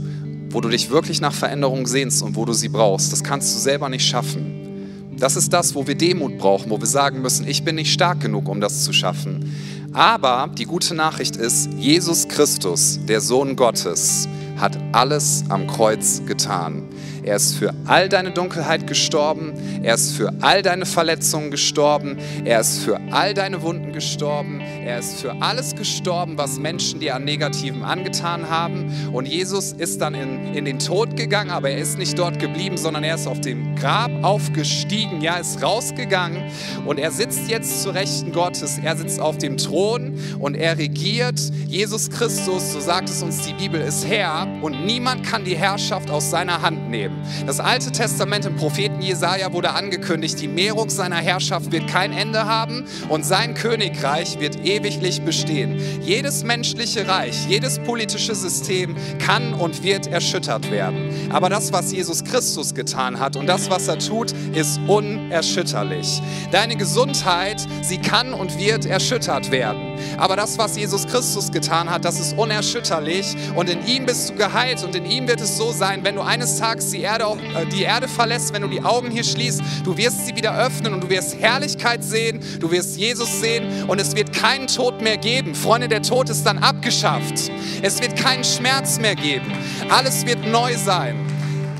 [0.50, 3.58] wo du dich wirklich nach Veränderung sehnst und wo du sie brauchst, das kannst du
[3.58, 5.16] selber nicht schaffen.
[5.18, 8.20] Das ist das, wo wir Demut brauchen, wo wir sagen müssen, ich bin nicht stark
[8.20, 9.52] genug, um das zu schaffen.
[9.92, 16.82] Aber die gute Nachricht ist, Jesus Christus, der Sohn Gottes, hat alles am Kreuz getan.
[17.24, 19.54] Er ist für all deine Dunkelheit gestorben.
[19.82, 22.18] Er ist für all deine Verletzungen gestorben.
[22.44, 24.60] Er ist für all deine Wunden gestorben.
[24.60, 28.92] Er ist für alles gestorben, was Menschen dir an Negativem angetan haben.
[29.12, 32.76] Und Jesus ist dann in, in den Tod gegangen, aber er ist nicht dort geblieben,
[32.76, 35.22] sondern er ist auf dem Grab aufgestiegen.
[35.22, 36.50] Ja, ist rausgegangen
[36.84, 38.78] und er sitzt jetzt zu Rechten Gottes.
[38.82, 41.40] Er sitzt auf dem Thron und er regiert.
[41.66, 46.10] Jesus Christus, so sagt es uns die Bibel, ist Herr und niemand kann die Herrschaft
[46.10, 47.13] aus seiner Hand nehmen.
[47.46, 52.46] Das Alte Testament im Propheten Jesaja wurde angekündigt, die Mehrung seiner Herrschaft wird kein Ende
[52.46, 55.80] haben und sein Königreich wird ewiglich bestehen.
[56.02, 61.10] Jedes menschliche Reich, jedes politische System kann und wird erschüttert werden.
[61.30, 66.22] Aber das, was Jesus Christus getan hat und das, was er tut, ist unerschütterlich.
[66.50, 69.83] Deine Gesundheit, sie kann und wird erschüttert werden.
[70.16, 74.34] Aber das, was Jesus Christus getan hat, das ist unerschütterlich und in ihm bist du
[74.34, 77.66] geheilt und in ihm wird es so sein, wenn du eines Tages die Erde, äh,
[77.66, 81.02] die Erde verlässt, wenn du die Augen hier schließt, du wirst sie wieder öffnen und
[81.02, 85.54] du wirst Herrlichkeit sehen, du wirst Jesus sehen und es wird keinen Tod mehr geben.
[85.54, 87.50] Freunde, der Tod ist dann abgeschafft.
[87.82, 89.52] Es wird keinen Schmerz mehr geben.
[89.88, 91.33] Alles wird neu sein.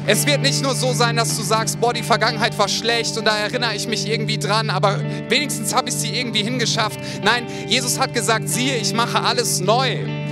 [0.07, 3.25] Es wird nicht nur so sein, dass du sagst, boah, die Vergangenheit war schlecht und
[3.27, 7.01] da erinnere ich mich irgendwie dran, aber wenigstens habe ich sie irgendwie hingeschafft.
[7.23, 10.24] Nein, Jesus hat gesagt, siehe, ich mache alles neu.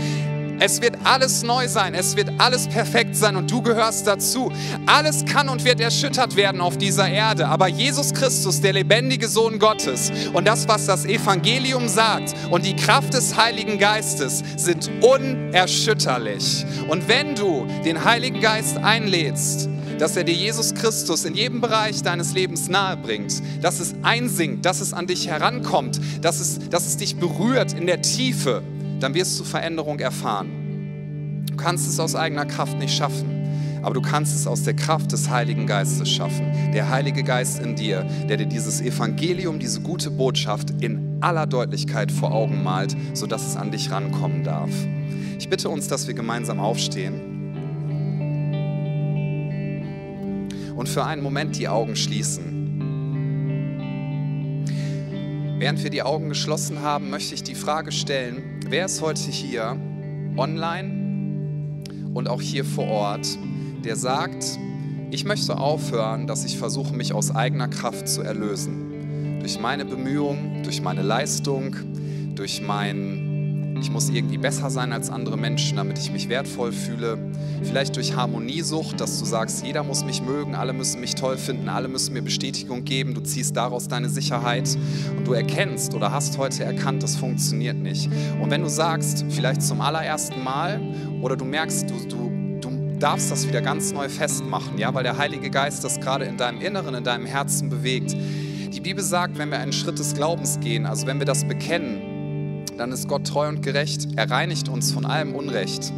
[0.64, 4.52] Es wird alles neu sein, es wird alles perfekt sein und du gehörst dazu.
[4.86, 9.58] Alles kann und wird erschüttert werden auf dieser Erde, aber Jesus Christus, der lebendige Sohn
[9.58, 16.64] Gottes und das, was das Evangelium sagt und die Kraft des Heiligen Geistes sind unerschütterlich.
[16.86, 22.04] Und wenn du den Heiligen Geist einlädst, dass er dir Jesus Christus in jedem Bereich
[22.04, 26.86] deines Lebens nahe bringt, dass es einsinkt, dass es an dich herankommt, dass es, dass
[26.86, 28.62] es dich berührt in der Tiefe,
[29.02, 31.44] dann wirst du Veränderung erfahren.
[31.48, 35.10] Du kannst es aus eigener Kraft nicht schaffen, aber du kannst es aus der Kraft
[35.10, 36.52] des Heiligen Geistes schaffen.
[36.72, 42.12] Der Heilige Geist in dir, der dir dieses Evangelium, diese gute Botschaft in aller Deutlichkeit
[42.12, 44.70] vor Augen malt, sodass es an dich rankommen darf.
[45.38, 47.32] Ich bitte uns, dass wir gemeinsam aufstehen
[50.76, 52.60] und für einen Moment die Augen schließen.
[55.58, 59.76] Während wir die Augen geschlossen haben, möchte ich die Frage stellen, wer ist heute hier
[60.36, 61.82] online
[62.14, 63.26] und auch hier vor Ort,
[63.84, 64.58] der sagt,
[65.10, 69.38] ich möchte aufhören, dass ich versuche, mich aus eigener Kraft zu erlösen.
[69.40, 71.76] Durch meine Bemühungen, durch meine Leistung,
[72.34, 73.31] durch mein
[73.82, 77.18] ich muss irgendwie besser sein als andere Menschen, damit ich mich wertvoll fühle.
[77.62, 81.68] Vielleicht durch Harmoniesucht, dass du sagst, jeder muss mich mögen, alle müssen mich toll finden,
[81.68, 83.12] alle müssen mir Bestätigung geben.
[83.12, 84.78] Du ziehst daraus deine Sicherheit
[85.16, 88.08] und du erkennst oder hast heute erkannt, das funktioniert nicht.
[88.40, 90.80] Und wenn du sagst, vielleicht zum allerersten Mal
[91.20, 92.32] oder du merkst, du, du
[93.02, 96.60] darfst das wieder ganz neu festmachen, ja, weil der Heilige Geist das gerade in deinem
[96.60, 98.12] Inneren, in deinem Herzen bewegt.
[98.12, 102.11] Die Bibel sagt, wenn wir einen Schritt des Glaubens gehen, also wenn wir das bekennen,
[102.76, 104.08] dann ist Gott treu und gerecht.
[104.16, 105.92] Er reinigt uns von allem Unrecht.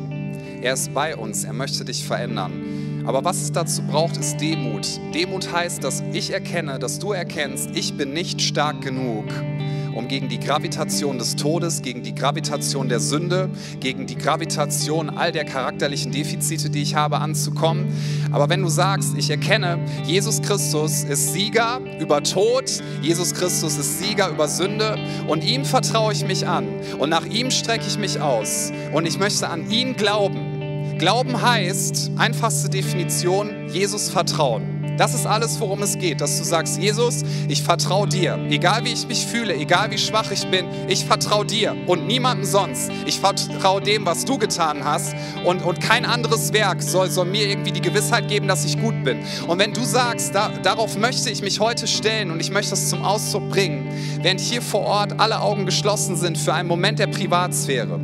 [0.62, 3.02] Er ist bei uns, er möchte dich verändern.
[3.06, 4.86] Aber was es dazu braucht, ist Demut.
[5.14, 9.26] Demut heißt, dass ich erkenne, dass du erkennst, ich bin nicht stark genug
[9.94, 15.32] um gegen die Gravitation des Todes, gegen die Gravitation der Sünde, gegen die Gravitation all
[15.32, 17.86] der charakterlichen Defizite, die ich habe, anzukommen.
[18.32, 24.00] Aber wenn du sagst, ich erkenne, Jesus Christus ist Sieger über Tod, Jesus Christus ist
[24.00, 26.66] Sieger über Sünde und ihm vertraue ich mich an
[26.98, 30.98] und nach ihm strecke ich mich aus und ich möchte an ihn glauben.
[30.98, 34.73] Glauben heißt, einfachste Definition, Jesus vertrauen.
[34.96, 38.38] Das ist alles, worum es geht, dass du sagst, Jesus, ich vertraue dir.
[38.48, 42.46] Egal wie ich mich fühle, egal wie schwach ich bin, ich vertraue dir und niemandem
[42.46, 42.92] sonst.
[43.04, 47.48] Ich vertraue dem, was du getan hast und, und kein anderes Werk soll, soll mir
[47.48, 49.18] irgendwie die Gewissheit geben, dass ich gut bin.
[49.48, 52.88] Und wenn du sagst, da, darauf möchte ich mich heute stellen und ich möchte das
[52.88, 53.88] zum Ausdruck bringen,
[54.22, 57.98] während hier vor Ort alle Augen geschlossen sind für einen Moment der Privatsphäre,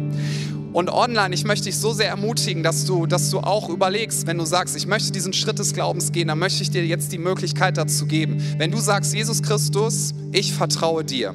[0.72, 4.38] und online, ich möchte dich so sehr ermutigen, dass du, dass du auch überlegst, wenn
[4.38, 7.18] du sagst, ich möchte diesen Schritt des Glaubens gehen, dann möchte ich dir jetzt die
[7.18, 8.42] Möglichkeit dazu geben.
[8.56, 11.34] Wenn du sagst, Jesus Christus, ich vertraue dir.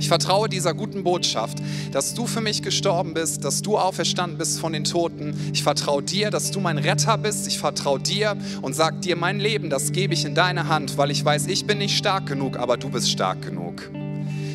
[0.00, 1.58] Ich vertraue dieser guten Botschaft,
[1.90, 5.34] dass du für mich gestorben bist, dass du auferstanden bist von den Toten.
[5.52, 7.48] Ich vertraue dir, dass du mein Retter bist.
[7.48, 11.10] Ich vertraue dir und sag dir, mein Leben, das gebe ich in deine Hand, weil
[11.10, 13.90] ich weiß, ich bin nicht stark genug, aber du bist stark genug.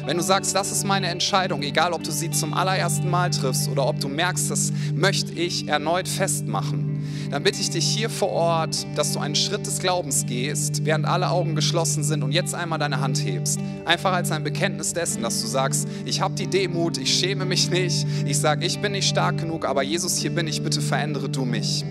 [0.06, 3.70] Wenn du sagst, das ist meine Entscheidung, egal ob du sie zum allerersten Mal triffst
[3.70, 8.28] oder ob du merkst, das möchte ich erneut festmachen, dann bitte ich dich hier vor
[8.30, 12.54] Ort, dass du einen Schritt des Glaubens gehst, während alle Augen geschlossen sind und jetzt
[12.54, 13.62] einmal deine Hand hebst.
[13.86, 17.70] Einfach als ein Bekenntnis dessen, dass du sagst, ich habe die Demut, ich schäme mich
[17.70, 21.30] nicht, ich sage, ich bin nicht stark genug, aber Jesus, hier bin ich, bitte verändere
[21.30, 21.86] du mich.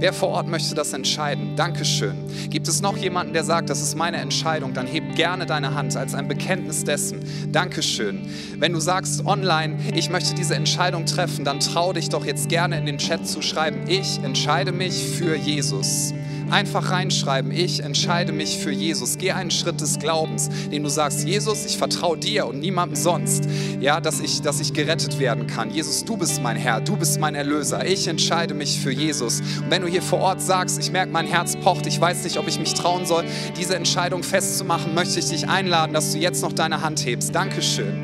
[0.00, 1.56] Wer vor Ort möchte das entscheiden?
[1.56, 2.16] Dankeschön.
[2.50, 4.74] Gibt es noch jemanden, der sagt, das ist meine Entscheidung?
[4.74, 7.20] Dann heb gerne deine Hand als ein Bekenntnis dessen.
[7.52, 8.28] Dankeschön.
[8.58, 12.76] Wenn du sagst online, ich möchte diese Entscheidung treffen, dann trau dich doch jetzt gerne
[12.78, 16.12] in den Chat zu schreiben, ich entscheide mich für Jesus.
[16.54, 19.18] Einfach reinschreiben, ich entscheide mich für Jesus.
[19.18, 23.48] Geh einen Schritt des Glaubens, den du sagst, Jesus, ich vertraue dir und niemandem sonst,
[23.80, 25.72] ja, dass ich, dass ich gerettet werden kann.
[25.72, 27.84] Jesus, du bist mein Herr, du bist mein Erlöser.
[27.84, 29.40] Ich entscheide mich für Jesus.
[29.40, 32.38] Und wenn du hier vor Ort sagst, ich merke, mein Herz pocht, ich weiß nicht,
[32.38, 33.24] ob ich mich trauen soll,
[33.58, 37.34] diese Entscheidung festzumachen, möchte ich dich einladen, dass du jetzt noch deine Hand hebst.
[37.34, 38.00] Dankeschön.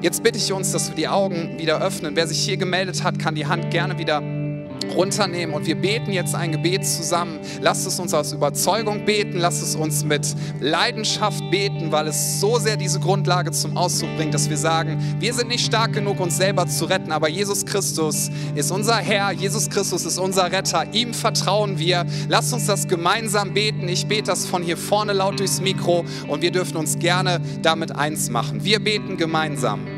[0.00, 2.16] Jetzt bitte ich uns, dass wir die Augen wieder öffnen.
[2.16, 4.37] Wer sich hier gemeldet hat, kann die Hand gerne wieder
[4.94, 7.40] runternehmen und wir beten jetzt ein Gebet zusammen.
[7.60, 12.58] Lasst es uns aus Überzeugung beten, lasst es uns mit Leidenschaft beten, weil es so
[12.58, 16.36] sehr diese Grundlage zum Ausdruck bringt, dass wir sagen, wir sind nicht stark genug, uns
[16.36, 21.14] selber zu retten, aber Jesus Christus ist unser Herr, Jesus Christus ist unser Retter, ihm
[21.14, 22.04] vertrauen wir.
[22.28, 23.88] Lasst uns das gemeinsam beten.
[23.88, 27.94] Ich bete das von hier vorne laut durchs Mikro und wir dürfen uns gerne damit
[27.94, 28.64] eins machen.
[28.64, 29.97] Wir beten gemeinsam.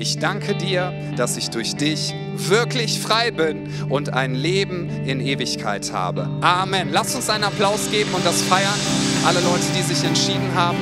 [0.00, 5.92] Ich danke dir, dass ich durch dich wirklich frei bin und ein Leben in Ewigkeit
[5.92, 6.30] habe.
[6.40, 6.90] Amen.
[6.92, 8.78] Lasst uns einen Applaus geben und das feiern.
[9.26, 10.78] Alle Leute, die sich entschieden haben.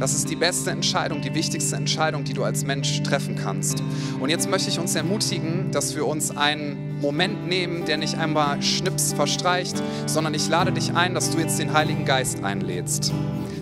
[0.00, 3.82] Das ist die beste Entscheidung, die wichtigste Entscheidung, die du als Mensch treffen kannst.
[4.20, 8.62] Und jetzt möchte ich uns ermutigen, dass wir uns einen Moment nehmen, der nicht einmal
[8.62, 13.12] schnips verstreicht, sondern ich lade dich ein, dass du jetzt den Heiligen Geist einlädst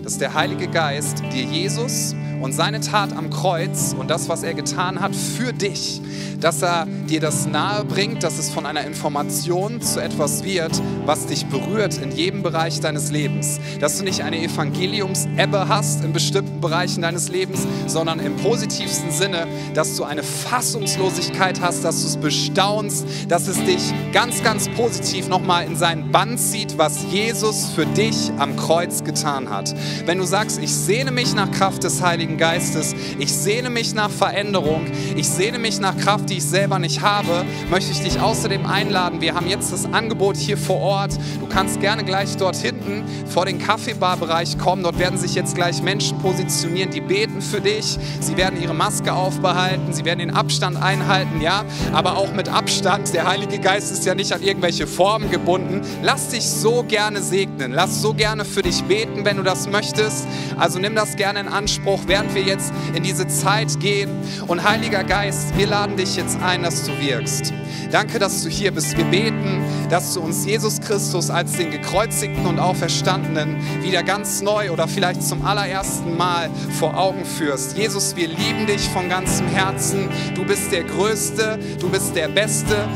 [0.03, 4.53] dass der Heilige Geist dir Jesus und seine Tat am Kreuz und das, was er
[4.53, 6.01] getan hat für dich,
[6.39, 11.27] dass er dir das nahe bringt, dass es von einer Information zu etwas wird, was
[11.27, 13.59] dich berührt in jedem Bereich deines Lebens.
[13.79, 19.45] Dass du nicht eine Evangeliumsebbe hast in bestimmten Bereichen deines Lebens, sondern im positivsten Sinne,
[19.75, 25.29] dass du eine Fassungslosigkeit hast, dass du es bestaunst, dass es dich ganz, ganz positiv
[25.29, 29.73] nochmal in seinen Bann zieht, was Jesus für dich am Kreuz getan hat.
[30.05, 34.09] Wenn du sagst, ich sehne mich nach Kraft des Heiligen Geistes, ich sehne mich nach
[34.09, 38.65] Veränderung, ich sehne mich nach Kraft, die ich selber nicht habe, möchte ich dich außerdem
[38.65, 39.21] einladen.
[39.21, 41.17] Wir haben jetzt das Angebot hier vor Ort.
[41.39, 44.83] Du kannst gerne gleich dort hinten vor den Kaffeebarbereich kommen.
[44.83, 47.97] Dort werden sich jetzt gleich Menschen positionieren, die beten für dich.
[48.19, 53.13] Sie werden ihre Maske aufbehalten, sie werden den Abstand einhalten, ja, aber auch mit Abstand.
[53.13, 55.81] Der Heilige Geist ist ja nicht an irgendwelche Formen gebunden.
[56.01, 57.71] Lass dich so gerne segnen.
[57.71, 60.27] Lass so gerne für dich beten, wenn du das möchtest.
[60.57, 64.09] Also nimm das gerne in Anspruch, während wir jetzt in diese Zeit gehen.
[64.47, 67.53] Und Heiliger Geist, wir laden dich jetzt ein, dass du wirkst.
[67.91, 68.95] Danke, dass du hier bist.
[68.97, 74.71] Wir beten, dass du uns Jesus Christus als den gekreuzigten und auferstandenen wieder ganz neu
[74.71, 77.77] oder vielleicht zum allerersten Mal vor Augen führst.
[77.77, 80.09] Jesus, wir lieben dich von ganzem Herzen.
[80.35, 82.87] Du bist der Größte, du bist der Beste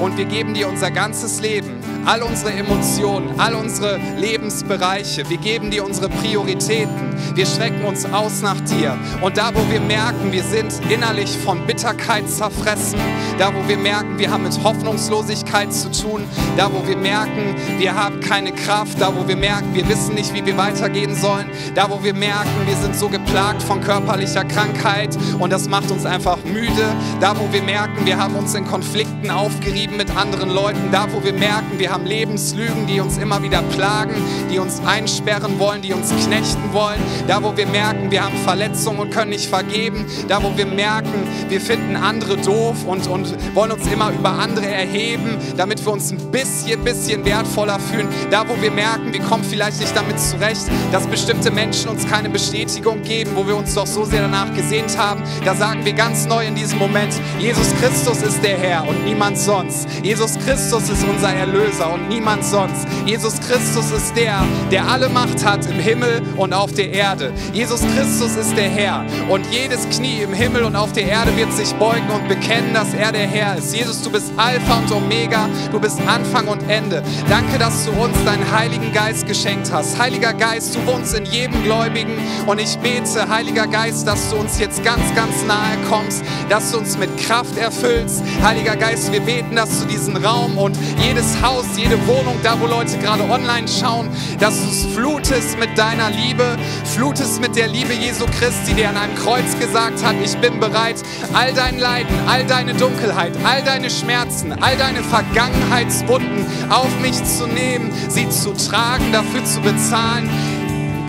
[0.00, 5.28] und wir geben dir unser ganzes Leben all unsere Emotionen, all unsere Lebensbereiche.
[5.28, 7.10] Wir geben dir unsere Prioritäten.
[7.34, 8.96] Wir strecken uns aus nach dir.
[9.20, 12.98] Und da, wo wir merken, wir sind innerlich von Bitterkeit zerfressen,
[13.38, 16.24] da, wo wir merken, wir haben mit Hoffnungslosigkeit zu tun,
[16.56, 20.34] da, wo wir merken, wir haben keine Kraft, da, wo wir merken, wir wissen nicht,
[20.34, 25.16] wie wir weitergehen sollen, da, wo wir merken, wir sind so geplagt von körperlicher Krankheit
[25.38, 29.30] und das macht uns einfach müde, da, wo wir merken, wir haben uns in Konflikten
[29.30, 33.62] aufgerieben mit anderen Leuten, da, wo wir merken, wir haben Lebenslügen, die uns immer wieder
[33.62, 34.14] plagen,
[34.50, 37.00] die uns einsperren wollen, die uns knechten wollen.
[37.26, 40.06] Da, wo wir merken, wir haben Verletzungen und können nicht vergeben.
[40.28, 44.66] Da, wo wir merken, wir finden andere doof und, und wollen uns immer über andere
[44.66, 48.08] erheben, damit wir uns ein bisschen, bisschen wertvoller fühlen.
[48.30, 52.28] Da, wo wir merken, wir kommen vielleicht nicht damit zurecht, dass bestimmte Menschen uns keine
[52.28, 55.22] Bestätigung geben, wo wir uns doch so sehr danach gesehnt haben.
[55.44, 59.38] Da sagen wir ganz neu in diesem Moment, Jesus Christus ist der Herr und niemand
[59.38, 59.88] sonst.
[60.02, 61.79] Jesus Christus ist unser Erlöser.
[61.80, 62.86] Erlöser und niemand sonst.
[63.06, 67.32] Jesus Christus ist der, der alle Macht hat im Himmel und auf der Erde.
[67.52, 71.52] Jesus Christus ist der Herr und jedes Knie im Himmel und auf der Erde wird
[71.52, 73.74] sich beugen und bekennen, dass er der Herr ist.
[73.74, 77.02] Jesus, du bist Alpha und Omega, du bist Anfang und Ende.
[77.28, 79.98] Danke, dass du uns deinen Heiligen Geist geschenkt hast.
[79.98, 82.12] Heiliger Geist, du wohnst in jedem Gläubigen
[82.46, 86.78] und ich bete, Heiliger Geist, dass du uns jetzt ganz, ganz nahe kommst, dass du
[86.78, 88.22] uns mit Kraft erfüllst.
[88.42, 92.66] Heiliger Geist, wir beten, dass du diesen Raum und jedes Haus, jede Wohnung, da wo
[92.66, 94.08] Leute gerade online schauen,
[94.38, 98.96] dass du es flutest mit deiner Liebe, flutest mit der Liebe Jesu Christi, der an
[98.96, 101.02] einem Kreuz gesagt hat, ich bin bereit,
[101.32, 107.46] all dein Leiden, all deine Dunkelheit, all deine Schmerzen, all deine Vergangenheitswunden auf mich zu
[107.46, 110.28] nehmen, sie zu tragen, dafür zu bezahlen,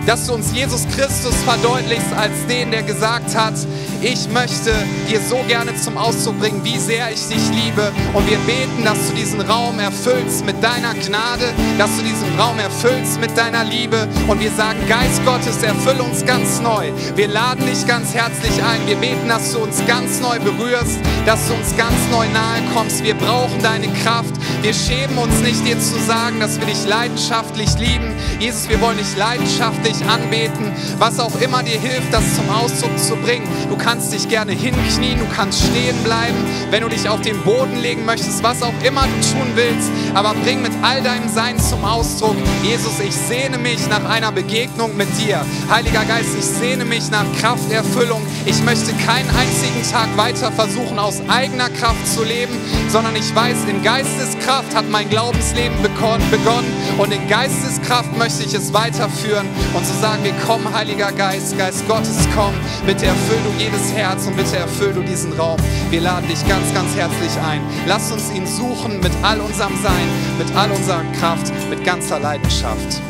[0.06, 3.54] dass du uns Jesus Christus verdeutlichst als den, der gesagt hat,
[4.02, 4.72] ich möchte
[5.08, 7.92] dir so gerne zum Ausdruck bringen, wie sehr ich dich liebe.
[8.12, 11.44] Und wir beten, dass du diesen Raum erfüllst mit deiner Gnade,
[11.78, 14.08] dass du diesen Raum erfüllst mit deiner Liebe.
[14.26, 16.90] Und wir sagen, Geist Gottes, erfülle uns ganz neu.
[17.14, 18.86] Wir laden dich ganz herzlich ein.
[18.86, 23.04] Wir beten, dass du uns ganz neu berührst, dass du uns ganz neu nahe kommst.
[23.04, 24.34] Wir brauchen deine Kraft.
[24.62, 28.14] Wir schämen uns nicht, dir zu sagen, dass wir dich leidenschaftlich lieben.
[28.40, 33.14] Jesus, wir wollen dich leidenschaftlich anbeten, was auch immer dir hilft, das zum Ausdruck zu
[33.16, 33.46] bringen.
[33.68, 36.38] Du kannst kannst dich gerne hinknien, du kannst stehen bleiben,
[36.70, 39.90] wenn du dich auf den Boden legen möchtest, was auch immer du tun willst.
[40.14, 44.96] Aber bring mit all deinem Sein zum Ausdruck, Jesus, ich sehne mich nach einer Begegnung
[44.96, 45.44] mit dir.
[45.68, 48.22] Heiliger Geist, ich sehne mich nach Krafterfüllung.
[48.46, 52.54] Ich möchte keinen einzigen Tag weiter versuchen, aus eigener Kraft zu leben,
[52.88, 58.72] sondern ich weiß, in Geisteskraft hat mein Glaubensleben begonnen und in Geisteskraft möchte ich es
[58.72, 62.54] weiterführen und zu so sagen, wir kommen, Heiliger Geist, Geist Gottes, komm,
[62.86, 65.58] bitte erfüll du jedes jedes Herz und bitte erfüll du diesen Raum.
[65.90, 67.62] Wir laden dich ganz, ganz herzlich ein.
[67.86, 70.08] Lass uns ihn suchen mit all unserem Sein,
[70.38, 73.02] mit all unserer Kraft, mit ganzer Leidenschaft.